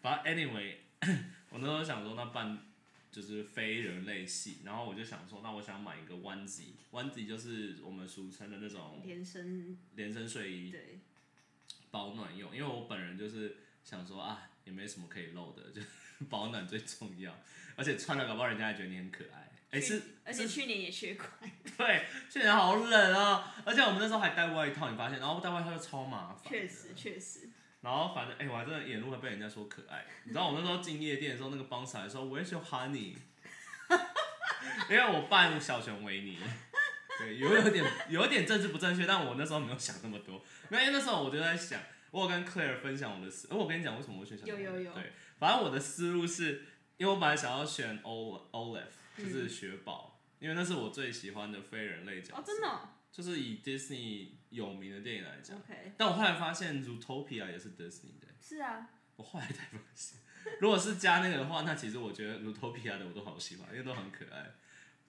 [0.00, 0.76] 反正 anyway，
[1.50, 2.56] 我那时候想说那扮
[3.16, 11.00] 就是非人类系，然后我就想说，那我想买一个 onesie，onesie 就是我们俗称的那种连身连身睡衣，对，
[11.90, 15.80] 保暖用，因为我本人就是想说啊，也没什么可以露的，就
[16.28, 17.34] 保暖最重要，
[17.74, 19.50] 而且穿了搞不好人家还觉得你很可爱。
[19.70, 21.30] 哎、去是，而且去年也缺款。
[21.78, 26.52] 对，去年好冷啊，而且我们那时候还带外套，你发现，然后带外套就超麻烦。
[26.52, 26.88] 确实。
[26.94, 27.48] 确实，
[27.80, 30.04] 然后反正哎、我还真的沿路会被人家说可爱。
[30.24, 33.14] 你知道我那时候进夜店的时候，那个帮仔说 Where's your honey？
[34.90, 36.38] 因为我扮小熊维尼。
[37.18, 40.44] 对，有有点有一点政治不正确，但我那时候没有想那么多。
[40.68, 44.64] 没有，因为那时候我就在想，我有跟 Claire 分享我的思，呃我跟你讲为什么我会选小熊维尼。
[44.66, 46.66] 有有有对，反正我的思路是，
[46.98, 48.82] 因为我本来想要选 O Olaf，
[49.16, 52.40] 就是雪宝，因为那是我最喜欢的非人类角色。
[52.40, 58.26] 哦，真的哦就是以 Disney 有名的电影来讲，，OK，但我后来发现 Zootopia 也是 Disney 的。
[58.42, 60.20] 是啊，我后来才发现，
[60.60, 64.50] 如果是加那个的话，那其实我觉得 Zootopia 的我都好喜欢，因为都很可爱。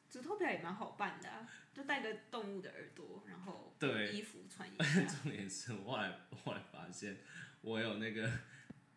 [0.10, 5.02] Zootopia 也蛮好办的、啊，就戴个动物的耳朵，然后对衣服穿一下。
[5.22, 7.18] 重点是我后来我后来发现，
[7.60, 8.32] 我有那个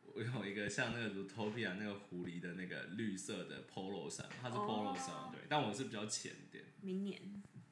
[0.04, 6.64] 我有一个像那个 Zootopia 那个狐狸的那个绿色的 polo 衫，它是 polo 衫、哦对，但我是比较浅一点。
[6.80, 7.20] 明年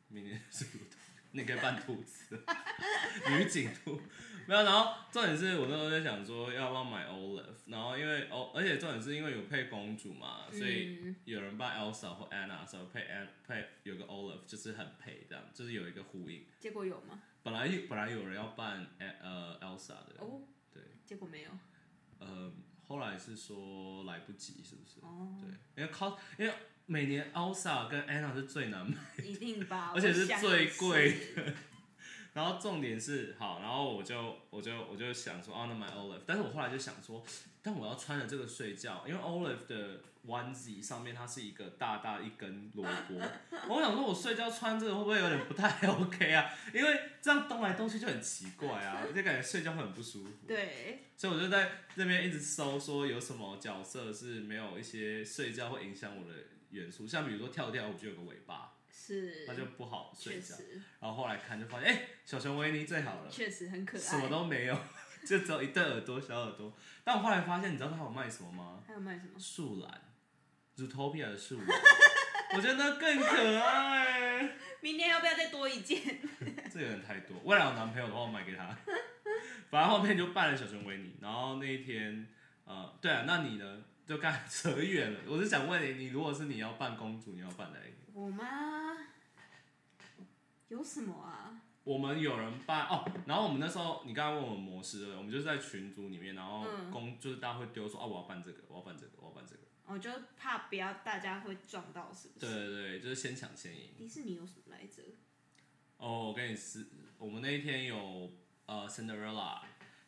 [0.08, 2.42] 明年是 Zootopia，你可以扮兔子，
[3.30, 4.00] 女警兔。
[4.46, 16.46] 没有，然后重点是我那时候在想说要不要买 Olive，然后因为哦，而且重点是因为有配公主嘛，所以嗯有人扮 Elsa 或 Anna 的时候配 An 配有个 Olive，就是很配这样，就是有一个呼应。
[16.58, 17.20] 结果有吗？
[17.42, 20.40] 本来本来有人要扮呃 Elsa 的，哦，
[20.72, 21.50] 对，结果没有。
[22.18, 22.50] 呃，
[22.88, 25.00] 后来是说来不及，是不是？
[25.02, 25.48] 哦，对，
[25.82, 26.52] 因为 cos 因为
[26.86, 31.54] 每年 Elsa 跟 Anna 是最难买，一定吧， 而且是最贵的。
[32.34, 37.22] 然后重点是好，然后我就我就我就想说，哦，那买 Olive，但是我后来就想说，
[37.68, 43.20] 但我要穿着这个睡觉，因为 Olive 的 onesie 上面它是一个大大一根萝卜，
[43.68, 46.50] 我想说我睡觉穿这个会不会有点不太 OK 啊？
[46.72, 50.30] 因为这样动来动去就很奇怪啊，就感觉睡觉会很不舒服。
[50.46, 56.38] 对，所以我就在那边一直搜，说有什么角色是没有一些睡觉会影响我的
[56.70, 60.54] 元素，像比如说跳跳，我就有个尾巴，是，那就不好睡觉。
[61.00, 64.00] 然后后来看就发现，哎、小熊维尼最好了，确实很可爱。
[64.00, 64.74] 什么都没有，
[65.26, 66.72] 就只有一对耳朵，小耳朵。
[67.04, 68.82] 但我后来发现，你知道他有卖什么吗？
[68.86, 69.38] 还有卖什么？
[69.38, 70.00] 树懒
[70.76, 71.66] ，Zootopia 的树懒，
[72.54, 74.56] 我觉得那更可爱。
[74.80, 76.00] 明天要不要再多一件？
[76.72, 77.36] 这有点太多。
[77.44, 78.76] 未来有男朋友的话，我买给他。
[79.70, 82.26] 反正后面就扮了小熊维尼，然后那一天，
[82.64, 83.84] 呃，对啊，那你呢？
[84.06, 85.20] 就刚才扯远了。
[85.26, 88.18] 我是想问你，你如果是你要扮公主，你要扮哪一个？
[88.18, 88.46] 我吗？
[90.68, 91.60] 有什么啊？
[91.88, 95.16] 我们有人办哦，然后我们那时候你刚刚问我们模式？
[95.16, 99.62] 我们就是在群组里面，然后嗯公、就是大家会丢说啊，我要办这个，我要办这个，我要办这个。
[99.86, 102.54] 我就怕不要大家会撞到，是不对是？
[102.54, 103.94] 对对对，就是先抢先赢。
[103.96, 105.02] 迪士尼有什么来着？
[105.96, 106.86] 哦，我跟你是，
[107.16, 108.32] 我们那一天有
[108.66, 109.60] 呃 Cinderella，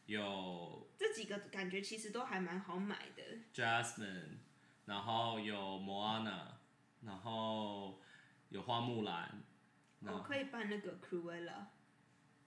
[0.04, 3.22] 有这几个感觉其实都还蛮好买的。
[3.54, 4.36] Jasmine，
[4.84, 6.42] 然后有 Moana，
[7.00, 7.98] 然后
[8.50, 9.42] 有花木兰，
[10.06, 11.66] 我可以扮那个 Cruella，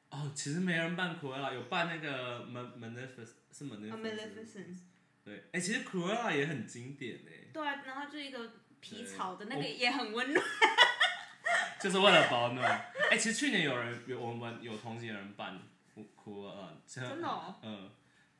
[0.09, 4.77] 哦，其实没人扮 Cruella，有扮那个 Man Maleficent 是 Maleficent，、啊 Maleficent，
[5.23, 10.45] 对，哎、其实 Cruella 也很经典哎，对啊，然后就一个皮草的那个也很温暖。
[11.79, 12.91] 就是为了保暖。
[13.11, 15.59] 哎、其实去年有人有我们有同行的人扮
[15.95, 17.55] Cruella，真真的哦？
[17.61, 17.91] 嗯，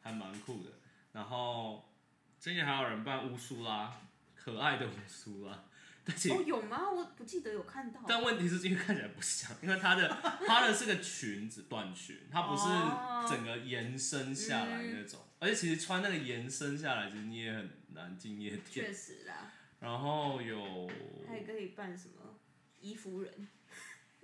[0.02, 0.72] 还蛮酷的。
[1.12, 1.94] 然后
[2.40, 3.94] 今年还有人扮乌苏拉，
[4.34, 5.66] 可爱的乌苏拉，
[6.32, 6.92] 哦，有吗？
[6.92, 8.04] 我不记得有看到。
[8.08, 10.10] 但问题是因为看起来不像，因为它的
[10.46, 18.64] 它的是个裙子短裙，它不是哦整个延伸下来那种，而且其实穿那个延伸下来，其实你也很难进夜店。
[18.86, 20.90] 确实啦，然后有
[21.28, 22.38] 还可以扮什么
[22.82, 23.48] 衣服人？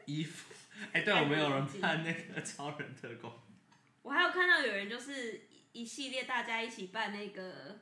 [0.06, 0.54] 衣服，
[0.92, 3.32] 哎、对，我们有人扮那个超人特工，
[4.02, 7.80] 我还有看到有人就是一一系列大家一起扮那个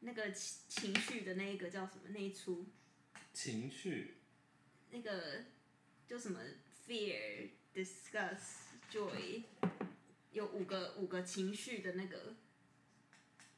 [0.00, 2.66] 那个情情绪的那一个叫什么那一出
[3.40, 4.16] 情绪，
[4.90, 5.44] 那个
[6.08, 6.40] 就什么
[6.84, 9.44] fear disgust joy
[10.32, 12.34] 有五个五个情绪的那个，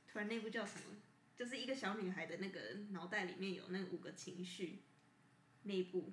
[0.06, 0.96] 突然那部叫什么？
[1.34, 2.60] 就是一个小女孩的那个
[2.90, 4.82] 脑袋里面有那五个情绪，
[5.62, 6.12] 那一部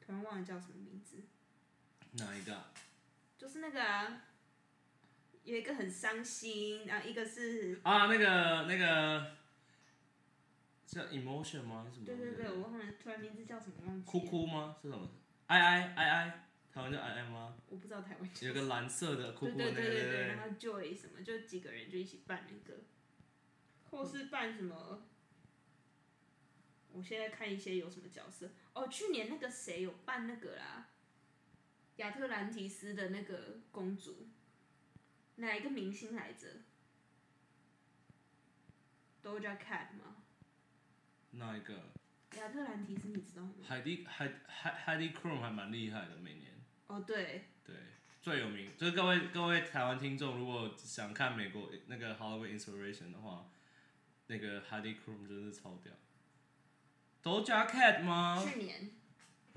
[0.00, 1.24] 突然忘了叫什么名字。
[2.12, 2.72] 哪一个啊、
[3.36, 4.22] 就是那个啊，
[5.42, 8.06] 有一个很伤心，然后一个是，啊？
[8.06, 9.36] 那个那个
[10.90, 11.86] 叫 emotion 吗？
[11.94, 12.04] 什么？
[12.04, 14.76] 对对对，我忘了，突然名字叫什么忘记了哭，哭吗？
[14.82, 15.08] 是什么？
[15.46, 17.56] 哀哀哀哀，台湾叫哀哀吗？
[17.68, 22.80] 我不知道台湾叫有个蓝色的哭对哭的那个，对对对对，对然后 Joy 什么，就几个人就一起办那个，
[23.88, 25.06] 或是办什么。
[26.92, 30.88] 我现在看一些有什么角色哦，去年那个谁有办那个啦，
[31.98, 34.26] 亚特兰提斯的那个公主，
[35.36, 36.48] 哪一个明星来着
[39.22, 40.16] ？Doja Cat 吗？
[41.32, 41.74] 那一个
[42.36, 43.52] 亚特兰提斯你知道吗？
[43.66, 46.52] 海蒂海海海蒂 Chrome 还蛮厉害的，每年
[46.86, 47.76] 哦，对，对
[48.20, 53.50] 最有名就是各位各位台湾听众，如果想看美国那个 Halloween Inspiration 的话，
[54.26, 55.92] 那个 Heidi Klum 真是超屌。
[57.22, 58.44] Doja Cat 吗？
[58.44, 58.90] 去年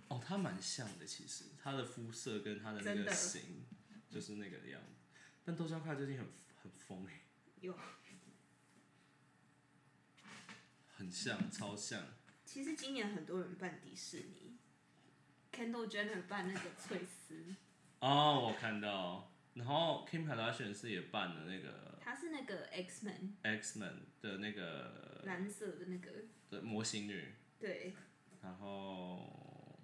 [0.10, 3.66] 哦，他蛮像的，其实他的肤色跟他的那个的型
[4.10, 5.20] 就是那个样子。
[5.46, 6.28] 但 Doja Cat 最近很
[6.62, 7.22] 很疯哎，
[7.62, 7.78] 有。
[10.94, 12.02] 很像，超像。
[12.46, 14.58] 其实今年很多人办迪士尼
[15.52, 17.56] ，Kendall Jenner 办那个翠丝，
[18.00, 19.30] 哦，我看到。
[19.56, 26.12] 然后 Kim Kardashian 是也办了那个他是那个 X Men X Men 的那个蓝色的那个，
[26.50, 27.94] 的模型女，对，
[28.42, 29.78] 然后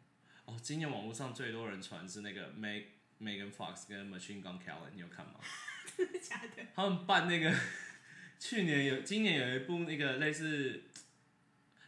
[0.46, 2.86] 哦今年网络上最多人传是那个 Meg
[3.22, 5.40] Megan Fox 跟 Machine Gun Kelly，你有看吗？
[5.96, 6.66] 真的假的？
[6.74, 7.56] 他们办那个
[8.40, 10.89] 去年有，今年有一部那个类似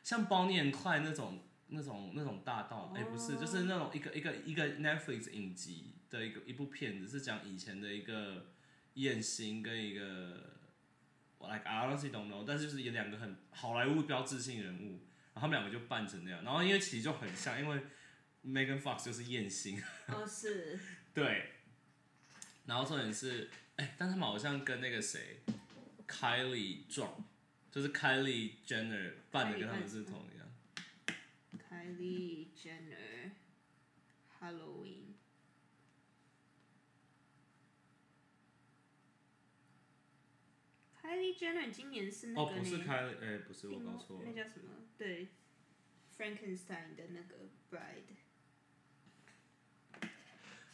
[0.04, 8.54] 像 Bonnie and Clyde 那种那种那种大道，哎、不是，就是那种一个一个一个 Netflix 影集的一个一部片子，是讲以前的一个
[8.96, 10.58] 艳星跟一个
[11.38, 17.82] 我 like I honestly don't know，但是就是有两个很好莱坞标志性人物，然后他们两个就扮成那样，然后因为其实就很像，因为
[18.46, 19.82] Megan Fox 就是艳星。
[20.08, 20.80] 哦，是。
[21.14, 21.52] 对，
[22.66, 25.42] 然后重点是，哎、但他们好像跟那个谁
[26.08, 27.24] ，Kylie 撞，
[27.72, 30.48] 就是 Kylie Jenner 扮的跟他们是同一样。
[31.70, 33.32] Kylie Jenner
[34.40, 35.14] Halloween。
[41.02, 44.34] Kylie Jenner 今年是那个哦，不是 Kylie，哎、不是，我搞错了那。
[44.34, 44.70] 叫什么？
[44.98, 45.30] 对
[46.18, 48.18] ，Frankenstein 的那个 Bride。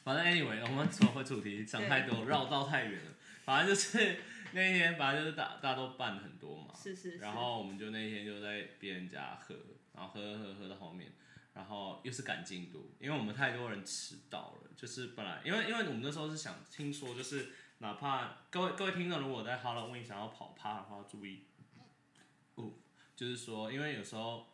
[0.03, 3.11] 反正 anyway，我们走回主题，讲太多，绕道太远了。
[3.43, 4.19] 反正就是
[4.57, 7.17] 那一天，反正就是大大家都办很多嘛，是是是。
[7.19, 9.55] 然后我们就那一天就在别人家喝，
[9.93, 11.13] 然后喝喝喝到后面，
[11.53, 14.71] 然后又是赶进度，因为我们太多人迟到了。
[14.75, 21.45] 就是本来因为因为我们那时候是想听说，就是哪怕各位各位听众如果在 Halloween 想要跑趴的话，注意，
[22.55, 22.73] 哦，
[23.15, 24.47] 就是说，因为有时候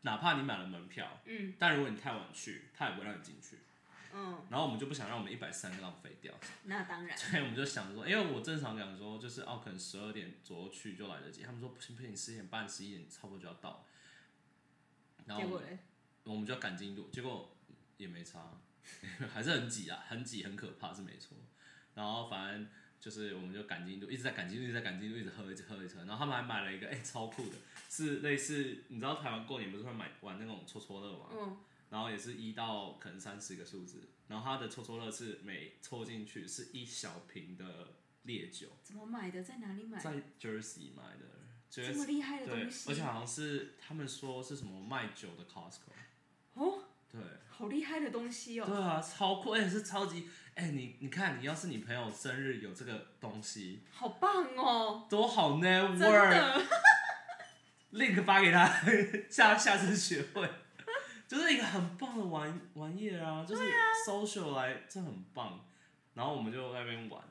[0.00, 3.60] 哪怕你买了门票，嗯但如果你太晚去，他也不会让你进去。
[4.16, 6.32] 嗯，然后我们就不想让我们一百三浪费掉，
[6.64, 7.18] 那当然。
[7.18, 11.42] 所以我们就想说，因为我正常讲说，就是哦，可能十二点左右去就来得及。
[11.42, 13.84] 他们说不行不行，十点半、十一点差不多就要到。
[15.26, 15.78] 然后我们结果嘞，
[16.22, 17.56] 我们就要赶进度，结果
[17.96, 18.52] 也没差，
[19.34, 21.36] 还是很挤啊，很挤，很可怕是没错。
[21.94, 22.68] 然后反正
[23.00, 26.04] 就是我们就赶进度，一直在赶进度，一直在赶进度，一直喝，一直喝，一直喝。
[26.04, 27.56] 然后他们还买了一个，哎、超酷的，
[27.88, 31.26] 是类似你知道台湾过年不是会买玩那种戳戳乐吗？
[31.32, 31.56] 嗯，
[31.90, 39.42] 然后也是一到可能三十个数字，然后它的抽抽乐是每抽进去是一小瓶的烈酒，怎么买的？
[39.42, 39.98] 在哪里买？
[39.98, 40.10] 在
[40.40, 41.24] Jersey 买的
[41.70, 42.90] 这么厉害的对，东西。
[42.90, 45.92] 而且好像是他们说是什么卖酒的 Costco，
[46.54, 48.66] 哦，对，好厉害的东西哦。
[48.66, 55.06] 对啊，超酷，而且是超级，哎、你你看，你要是你朋友生日有这个东西，好棒哦！
[55.10, 58.22] 多好真 network，link 的。
[58.24, 58.66] 发给他，
[59.28, 60.48] 下下次学会。
[61.34, 63.64] 就是一个很棒的玩玩意儿啊，就是
[64.06, 65.66] social 来，这很棒。
[66.14, 67.24] 然后我们就在那边玩，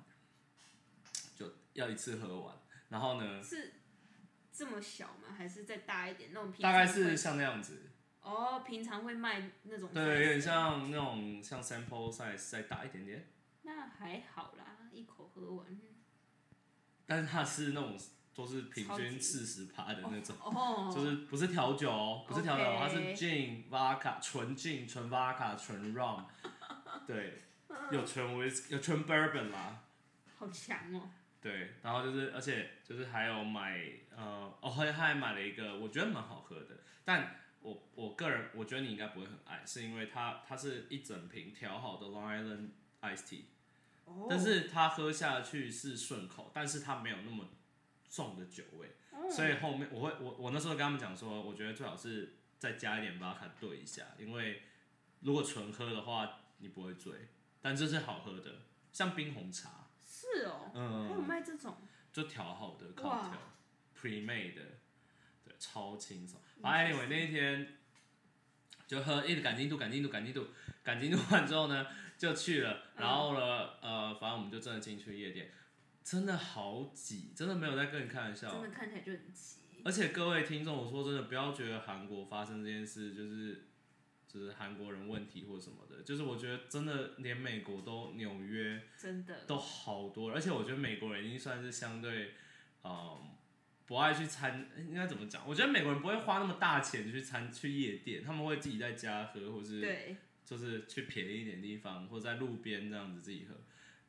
[1.38, 2.54] 就要一次喝完。
[2.90, 3.76] 然后呢，是
[4.52, 5.34] 这么小吗？
[5.38, 6.32] 还是再大一点？
[6.34, 9.90] 那种平大概是像那样子，哦，平常会卖那种。
[9.94, 10.42] 对，有点。
[10.42, 13.32] 像那种像 sample size 再大一点点，
[13.62, 15.66] 那还好啦，一口喝完。
[17.06, 17.98] 但是它是那种
[18.36, 20.36] 都是平均四十趴的那种。
[20.40, 20.92] 哦。
[20.94, 26.26] 就是不是调酒哦，不是调酒哦，它是 gin、vodka、纯 gin、纯 vodka、纯 rum，
[27.08, 27.42] 对，
[27.92, 29.84] 有纯 whis 有纯 bourbon 啦，
[30.38, 31.10] 好强哦。
[31.42, 33.78] 对，然后就是而且就是还有买
[34.16, 42.70] 呃，哦，还他还买了一个我觉得蛮好喝的，但我我个人我觉得你应该不会很爱，是因为它它是一整瓶调好的 Long Island
[43.02, 43.42] iced tea，
[44.06, 44.28] 哦。
[44.30, 47.50] 但是它喝下去是顺口，但是它没有那么
[48.14, 48.88] 重的酒味。
[49.12, 54.62] 哦所以后面我会我我那时候跟他们讲说，我觉得最好是再加一点 vodka 兑一下，因为
[55.22, 57.30] 如果纯喝的话你不会醉，
[57.62, 60.72] 但这是好喝的，像冰红茶，是哦。
[60.76, 61.78] 嗯还有嗯，卖这种。
[62.12, 64.62] 就调好的 cocktail，pre made 的，
[65.44, 66.40] 对，超轻松。
[66.62, 67.80] 反正 anyway 那一天
[68.86, 70.48] 就喝，一直赶进度，赶进度，赶进度，
[70.84, 75.52] 赶进度完之后呢，就去了，然后呢，呃，反正我们就真的进去夜店，
[76.04, 78.52] 真的好挤，真的没有在跟你开玩笑。
[78.52, 79.60] 真的看起来就很挤。
[79.86, 83.66] 而且各位听众，我说真的，不要觉得韩国发生这件事就是
[84.28, 89.46] 就是韩国人问题或什么的，就是我觉得真的连美国都纽约真的。
[89.46, 92.34] 都好多，而且我觉得美国人已经算是相对
[92.84, 93.32] 嗯
[93.86, 95.48] 不爱去参，应该怎么讲？
[95.48, 100.18] 我觉得美国人不会花那么大钱去参去夜店，他们会自己在家喝，或是对。
[100.46, 103.56] 就是去便宜一点地方，或者在路边这样子自己喝。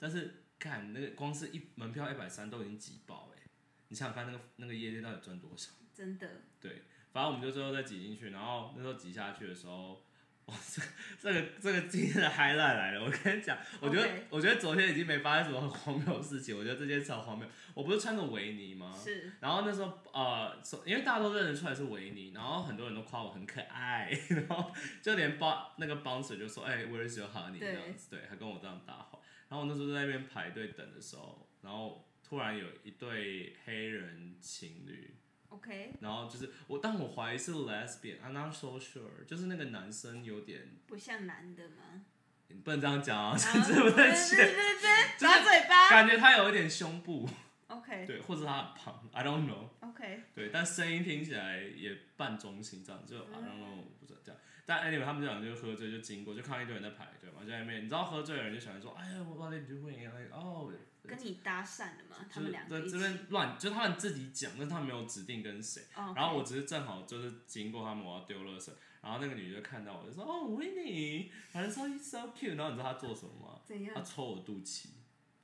[0.01, 3.43] 但是看那个光是一门票一百三都已经挤爆哎、
[3.89, 5.71] 你想想看那个那个夜店到底赚多少？
[5.95, 6.29] 真的。
[6.61, 6.83] 对
[7.13, 10.03] 反正我们就最后再挤进去，然后那时候挤下去的时候，
[10.47, 10.89] 哇，这个
[11.21, 13.05] 这个这个今天的 highlight 来了。
[13.05, 17.47] 我跟你讲，我觉得我觉得昨天已经没发生什么很荒谬的事情，我觉得这件事超荒谬。
[17.73, 18.93] 我不是穿着维尼吗？
[19.01, 19.33] 是。
[19.41, 29.14] 然后那时候呃，因为大家都认得出来是维尼，然后很多人都夸我很可爱， 然后就连包那个 bouncer 就说：“哎、w h e r e is your honey？” 这对样子，对，还跟我这样搭话。
[29.55, 35.15] 然后我那时候在那边排队等的时候，然后突然有一对黑人情侣
[35.51, 42.05] OK，然后就是我，但我怀疑是 lesbian，I'm not so sure，就是那个男生有点，不像男的吗？
[42.49, 45.89] 你不能这样讲啊，啊甚至不能对切，对对对，就是打嘴巴。
[45.91, 47.29] 感觉他有一点胸部
[47.69, 54.41] ，OK 对，或者他很胖，I don't know，OK，对，但声音听起来也半中性这样，就 I don't know，不知道这样。
[54.67, 60.31] 但 anyway，他们这两个就喝醉就经过，就看到一堆人在排队嘛，就在那边，你知道喝醉的人就喜欢说，哎呀，我 why did you win？
[60.33, 60.73] 哦，
[61.07, 62.99] 跟你搭讪的嘛，他们两个在这。
[62.99, 65.83] 边乱，就是他们自己讲，但是他们没有指定跟谁。
[65.95, 68.71] 哦然后我只是正好就是经过他们，我要丢垃圾，
[69.03, 73.61] 然后那个女的就看到我就说，哦，Winnie，然后就说 you so cute，然后你知道她做什么吗？
[73.67, 73.93] 怎样？
[73.95, 74.87] 她戳我肚脐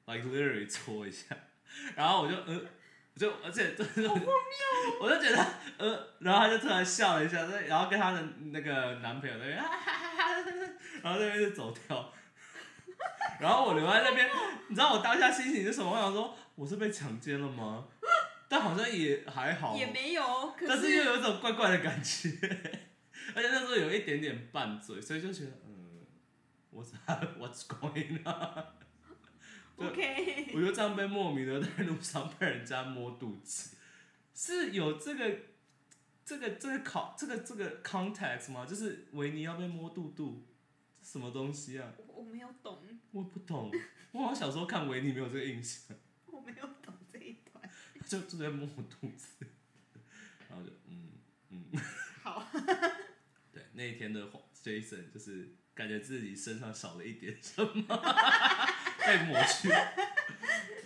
[0.06, 1.36] ，like literally 戳一下，
[1.94, 2.62] 然后我就呃，
[3.20, 4.08] 就而且就是
[4.98, 5.46] 我就觉得
[5.76, 10.50] 呃，然后他就突然笑了一下，然后跟他的那个男朋友那边，哈哈哈哈
[11.02, 12.14] 然后那边就走掉。
[13.38, 14.26] 然后我留在那边，
[14.68, 15.90] 你知道我当下心情是什么？
[15.90, 17.84] 我想说我是被强奸了吗？
[18.48, 20.22] 但好像也还好，也没有，
[20.58, 22.30] 可但是又有一种怪怪的感觉，
[23.36, 26.06] 而且那时候有一点点拌嘴，所以就觉得嗯
[26.74, 26.92] ，what's
[27.38, 28.64] what's going on？
[29.80, 33.76] 就 OK，我就这样被莫名的在路上被人家摸肚子，
[34.34, 35.38] 是有这个
[36.22, 38.66] 这个这个考这个这个 context 吗？
[38.66, 40.44] 就是维尼要被摸肚肚，
[41.02, 41.94] 什么东西啊？
[41.96, 42.78] 我我没有懂，
[43.12, 43.72] 我不懂，
[44.12, 47.70] 我好像小时候看维尼没有这个印象，我没有懂这一段。
[48.06, 49.46] 就就在摸我肚子，
[50.50, 51.12] 然后就嗯
[51.48, 51.70] 嗯。
[52.22, 52.46] 好，
[53.50, 54.30] 对，那一天的
[54.62, 57.72] Jason 就是感觉自己身上少了一点什么，
[59.06, 59.70] 被抹去，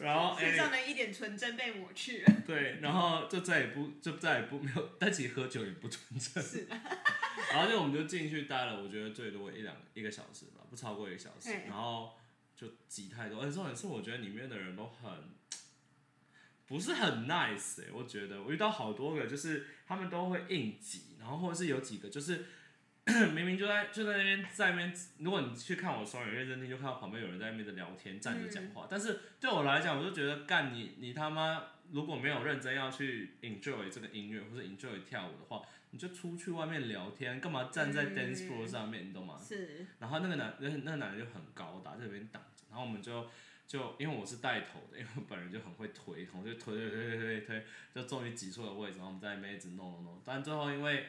[0.01, 2.23] 然后身哎、上的一点纯真被抹去。
[2.23, 2.33] 了。
[2.47, 6.67] 对，然后就再也不就再也不没有，但其实喝酒也不纯真，是。
[6.67, 6.77] 的，
[7.53, 12.13] 然后就我们就进去待了，我觉得最多一两一个小时吧，不超过一个小时，然后
[12.55, 15.35] 就挤太多，而且重点是我觉得里面的人都很。
[16.67, 18.43] 不是很 nice 哎、我觉得。
[18.43, 22.47] 我遇到好多个，就是他们都会硬挤，然后或者是有几个就是
[23.35, 28.87] 明明就在就在那边在那边，如果你去看我双眼认真听，就看到旁边有人在那边的聊天，站着讲话。
[28.89, 38.17] 但是对我来讲，我就觉得干你你他妈如果没有认真要去 enjoy 这个音乐或者 enjoy 跳舞的话，你就出去外面聊天，干嘛站在嗯。
[38.17, 39.39] dance floor 上面，你懂吗？
[39.39, 39.85] 是。
[39.99, 43.29] 然后那个男那个那个男的就很高大，在那边挡着，然后我们就
[43.69, 51.07] 就因为我是带头的，因为我本人就很会推，我就推推推推推推，就终于挤出了位置，然后我们在那边一直弄弄弄，但最后因为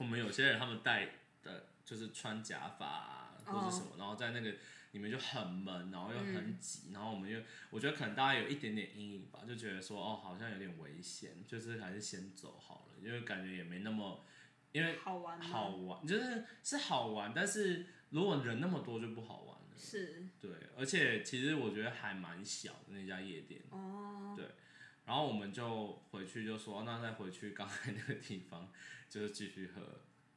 [0.00, 1.10] 我们有些人他们戴
[1.42, 4.54] 的就是穿假发、啊、或者什么，然后在那个
[4.92, 7.38] 里面就很闷，然后又很挤，然后我们又
[7.68, 14.24] 我觉得可能大家有一点点阴影吧，就觉得说哦好像有点危险，就是还是先走好了，因为感觉也没那么
[14.72, 15.38] 因为好玩？
[15.38, 19.76] 好玩，就是是好玩，但是如果人那么多就不好玩了。
[19.76, 24.38] 是对，而且其实我觉得还蛮小的那家夜店，哦，
[25.06, 28.70] 然后我们就回去就说，那再回去刚才那个地方，
[29.10, 29.82] 就是继续喝，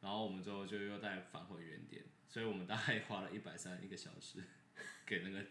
[0.02, 4.40] 然后我们之后就又再返回原点，所以我们大概花了一百三一个小时
[5.06, 5.46] 给那个，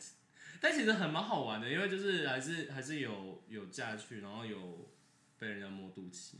[0.60, 4.92] 但其实很蛮好玩的，因为就是还是还是有有嫁去，然后有
[5.38, 6.34] 被人家摸肚脐，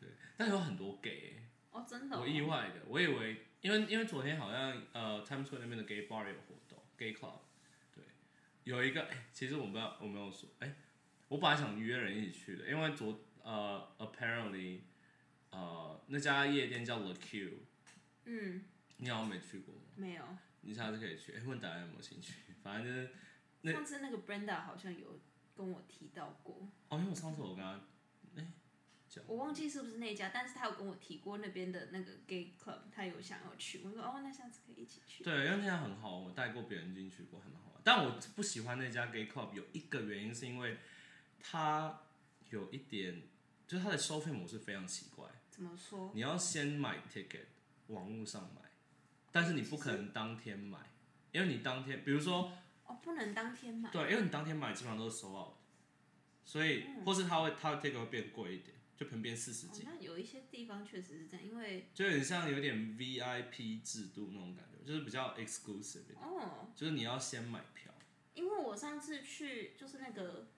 [0.00, 7.38] 对，但有很多 gay 欸、哦，真的哦，我意外的，我以为因为因为昨天好像呃 Times Square 那边的 gay bar 有活动，gay club，
[7.94, 8.02] 对，
[8.64, 10.74] 有一个哎、其实我不知道我没有说哎、
[11.28, 14.80] 我本来想约人一起去的，因为昨呃 apparently
[15.50, 17.50] 呃那家夜店叫 The Q，
[18.24, 18.64] 嗯，
[18.98, 19.80] 你好像没去过吗？
[19.96, 20.24] 没有。
[20.62, 23.10] 你下次可以去，哎、问大家有没有兴趣， 反正就是
[23.62, 25.20] 那上次那个 Brenda 好像有
[25.54, 27.80] 跟我提到过，哦，因为我上次我跟他
[29.26, 33.80] 我忘记是不是那家，但是他有跟我提过那边的那个 gay club，他有想要去。
[33.84, 35.24] 我说哦，那下次可以一起去。
[35.24, 37.80] 对，因为那家很好，我带过别人进去过，很好玩。
[37.82, 40.76] 但我不喜欢那家 gay club 有一个原因是因为
[41.40, 42.02] 它
[42.50, 43.20] 有一点，
[43.70, 45.28] 就是它的收费模式非常奇怪。
[45.48, 46.10] 怎么说？
[46.12, 47.44] 你要先买 ticket，
[47.86, 48.62] 网络上买，
[49.30, 50.90] 但是你不可能当天买，
[51.30, 52.50] 因为你当天，比如说，
[52.84, 53.88] 哦，不能当天买。
[53.92, 55.52] 对，因为你当天买基本上都是 sold out，
[56.44, 67.94] 所以或是它会它的 ticket 会变贵一点，就可能变四十哦几，那有一些地方确实是这样，因为就有点像有点 VIP 制度那种感觉，就是比较 exclusive，一点哦，就是你要先买票。
[68.34, 70.48] 因为我上次去就是那个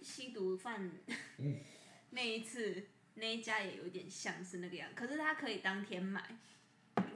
[0.00, 0.90] 吸毒犯
[2.10, 6.38] 那一次，那一家也有点像是那个样，可是它可以当天买。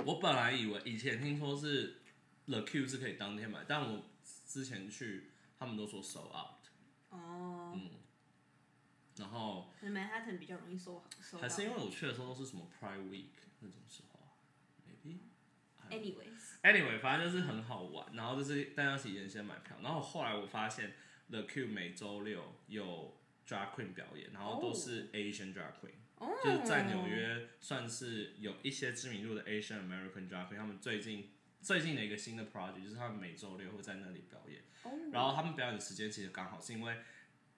[0.04, 2.00] 我本来以为以前听说是
[2.46, 4.04] The Q 是可以当天买，但我
[4.46, 6.66] 之前去他们都说 sold out，
[7.10, 7.90] 哦，嗯，
[9.16, 11.48] 然后可能 Manhattan 比较容易收收还。
[11.48, 13.30] 是因为我去的时候都是什么 Prime Week
[13.60, 14.34] 那种时候啊
[14.86, 15.18] ，maybe。
[15.90, 20.94] Anyways，Anyway，反正就是很好玩，然后就是大家提前先买票，然后后来我发现
[21.28, 23.14] The Q 每周六有
[23.46, 31.30] drag queen 表演，然后都是 Asian drag queen，、哦，就是在纽约算是有一些知名度的 Asian American drag queen，他们最近
[31.60, 36.98] 最近的一个新的 project 就是他们每周六会在那里表演，哦，然后他们表演的时间其实刚好是因为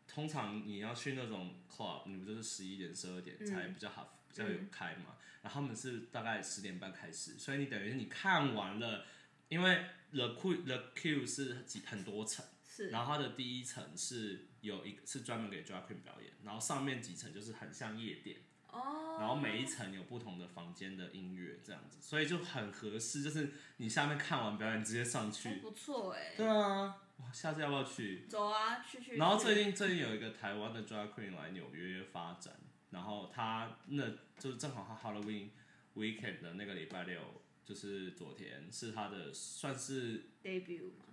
[0.07, 9.07] 通常你要去那种 club，你不就是十一点十二点才比较好、比较有开嘛，然后他们是大概十点半开始，所以你等于是你看完了，
[9.49, 12.45] 因为 the queue the queue 是几很多层。
[12.67, 12.89] 是。
[12.91, 18.39] 然后它的第一层是有一个是专门给 drag queen 表演，然后上面几层就是很像夜店，
[18.69, 25.57] 哦，然后每一层有不同的房间的音乐这样子，所以就很合适，就是你下面看完表演直接上还去。
[25.57, 28.27] 不错哎，对啊，哇，下次要不要去？
[28.27, 29.17] 走啊，去去。
[29.17, 32.55] 然后最近最近有一个台湾的 drag queen 来纽约发展，
[32.91, 34.09] 然后他那
[34.39, 35.51] 就是正好他 Halloween
[35.95, 37.21] weekend 的那个礼拜六，
[37.67, 41.05] 就是昨天是他的算是 debut 嘛，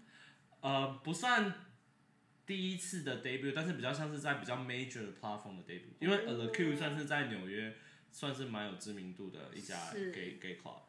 [0.62, 1.54] 呃，不算
[2.46, 7.76] 第一次的 debut，但是比较像是在比较 major 的 platform 的 debut，因为哦 The Q 算是在纽约
[8.12, 10.82] 算是蛮有知名度的一家 gay gay club，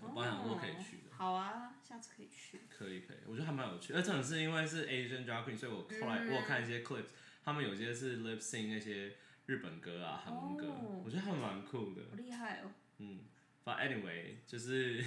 [0.00, 2.60] 我本来想说可以去好啊，下次可以去。
[2.68, 7.08] 可以可以，我觉得还蛮有趣，而且很是因为是 Asian drag queen，所以我后来嗯我有看一些 clips，
[7.44, 12.02] 他们有些是 lip sync 那些日本歌啊、韩文歌哦，我觉得还蛮酷的。
[12.10, 12.70] 好厉害哦！
[12.98, 13.20] 嗯
[13.64, 15.04] ，But anyway，就是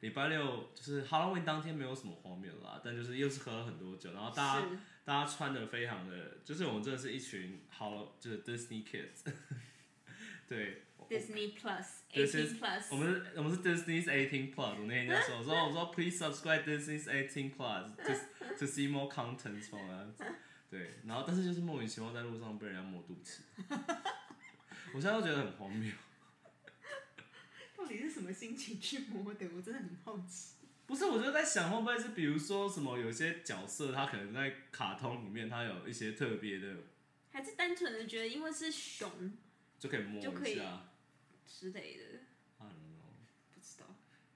[0.00, 4.66] 礼拜六就是 Halloween 当天没有什么荒谬啦，但就是又是喝了很多酒，然后大家
[5.04, 9.32] 大家穿的非常的，就是我们真的是一群好就是 Disney kids，
[10.48, 10.82] 对。
[11.08, 18.12] Disney Plus、This Eighteen Plus，我们是我们是 Disney's 18 Plus，我那天就说，我说我说 Please subscribe Disney's 18 Plus to
[18.58, 20.20] to see more contents from us。
[20.68, 23.38] 对，然后但是就是莫名其妙在路上被人家摸肚脐，
[24.94, 25.92] 我现在都觉得很荒谬。
[27.86, 29.46] 到底是什么心情去摸的？
[29.54, 30.54] 我真的很好奇。
[30.88, 36.78] 不是，我就在想会不会是比如说什么有些角色他可能在卡通里面他有一些特别的，
[37.30, 39.38] 还是单纯的觉得因为是熊
[39.78, 40.82] 就可以摸就可以一下。
[41.46, 42.02] 之类的
[42.58, 43.54] ，I don't know。
[43.54, 43.86] 不知道。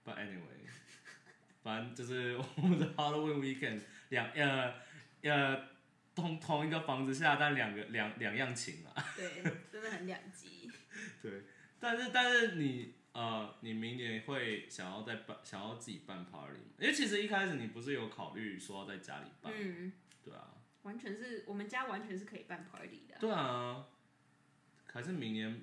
[0.05, 0.71] But anyway，
[1.65, 3.81] 反正就是我们的 Halloween weekend
[4.11, 4.75] 两呃
[5.23, 5.69] 呃
[6.15, 8.95] 同同一个房子下，但两个两两样情啊。
[9.17, 9.43] 对，
[9.73, 10.71] 真的很两极。
[11.21, 11.43] 对，
[11.81, 16.75] 但是但是你呃你明年会想要再办想要自己办 party 吗？
[16.79, 19.93] 因为其实一开始你不是有考虑说要在家里办，嗯，
[20.25, 23.87] 对啊，完全是我们家完全是可以办 party 的啊、对啊，
[24.93, 25.63] 还是明年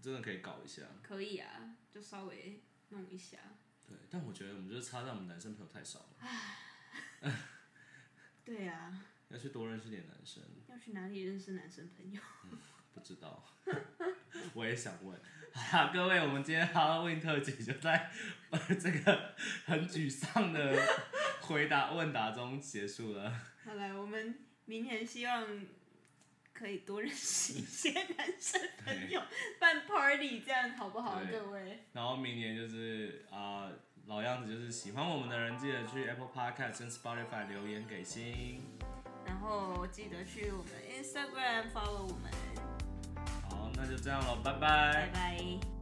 [0.00, 0.82] 真的可以搞一下。
[1.02, 2.60] 可以啊，就稍微
[2.90, 3.38] 弄一下。
[3.86, 7.32] 对，但我觉得我们就是差在我们男生朋友太少了，
[8.44, 10.42] 对啊，要去多认识点男生。
[10.68, 12.20] 要去哪里认识男生朋友？
[12.94, 13.44] 不知道，
[14.54, 15.18] 我也想问。
[15.52, 18.10] 好啦，各位，我们今天 Halloween 特辑就在
[18.50, 19.34] 呃这个
[19.66, 20.76] 很沮丧的
[21.40, 23.32] 回答问答中结束了。
[23.64, 25.66] 好了，我们明年希望
[26.52, 29.20] 可以多认识一些男生朋友，
[29.58, 31.84] 办 party 这样好不好，对各位？
[31.92, 33.70] 然后明年就是啊、
[34.06, 38.62] 老样子，就是喜欢我们的人记得去 Apple Podcast 跟 Spotify 留言给星。
[39.26, 42.67] 然后记得去我们 Instagram follow 我们，好，
[43.80, 45.77] 那就这样了，拜拜拜。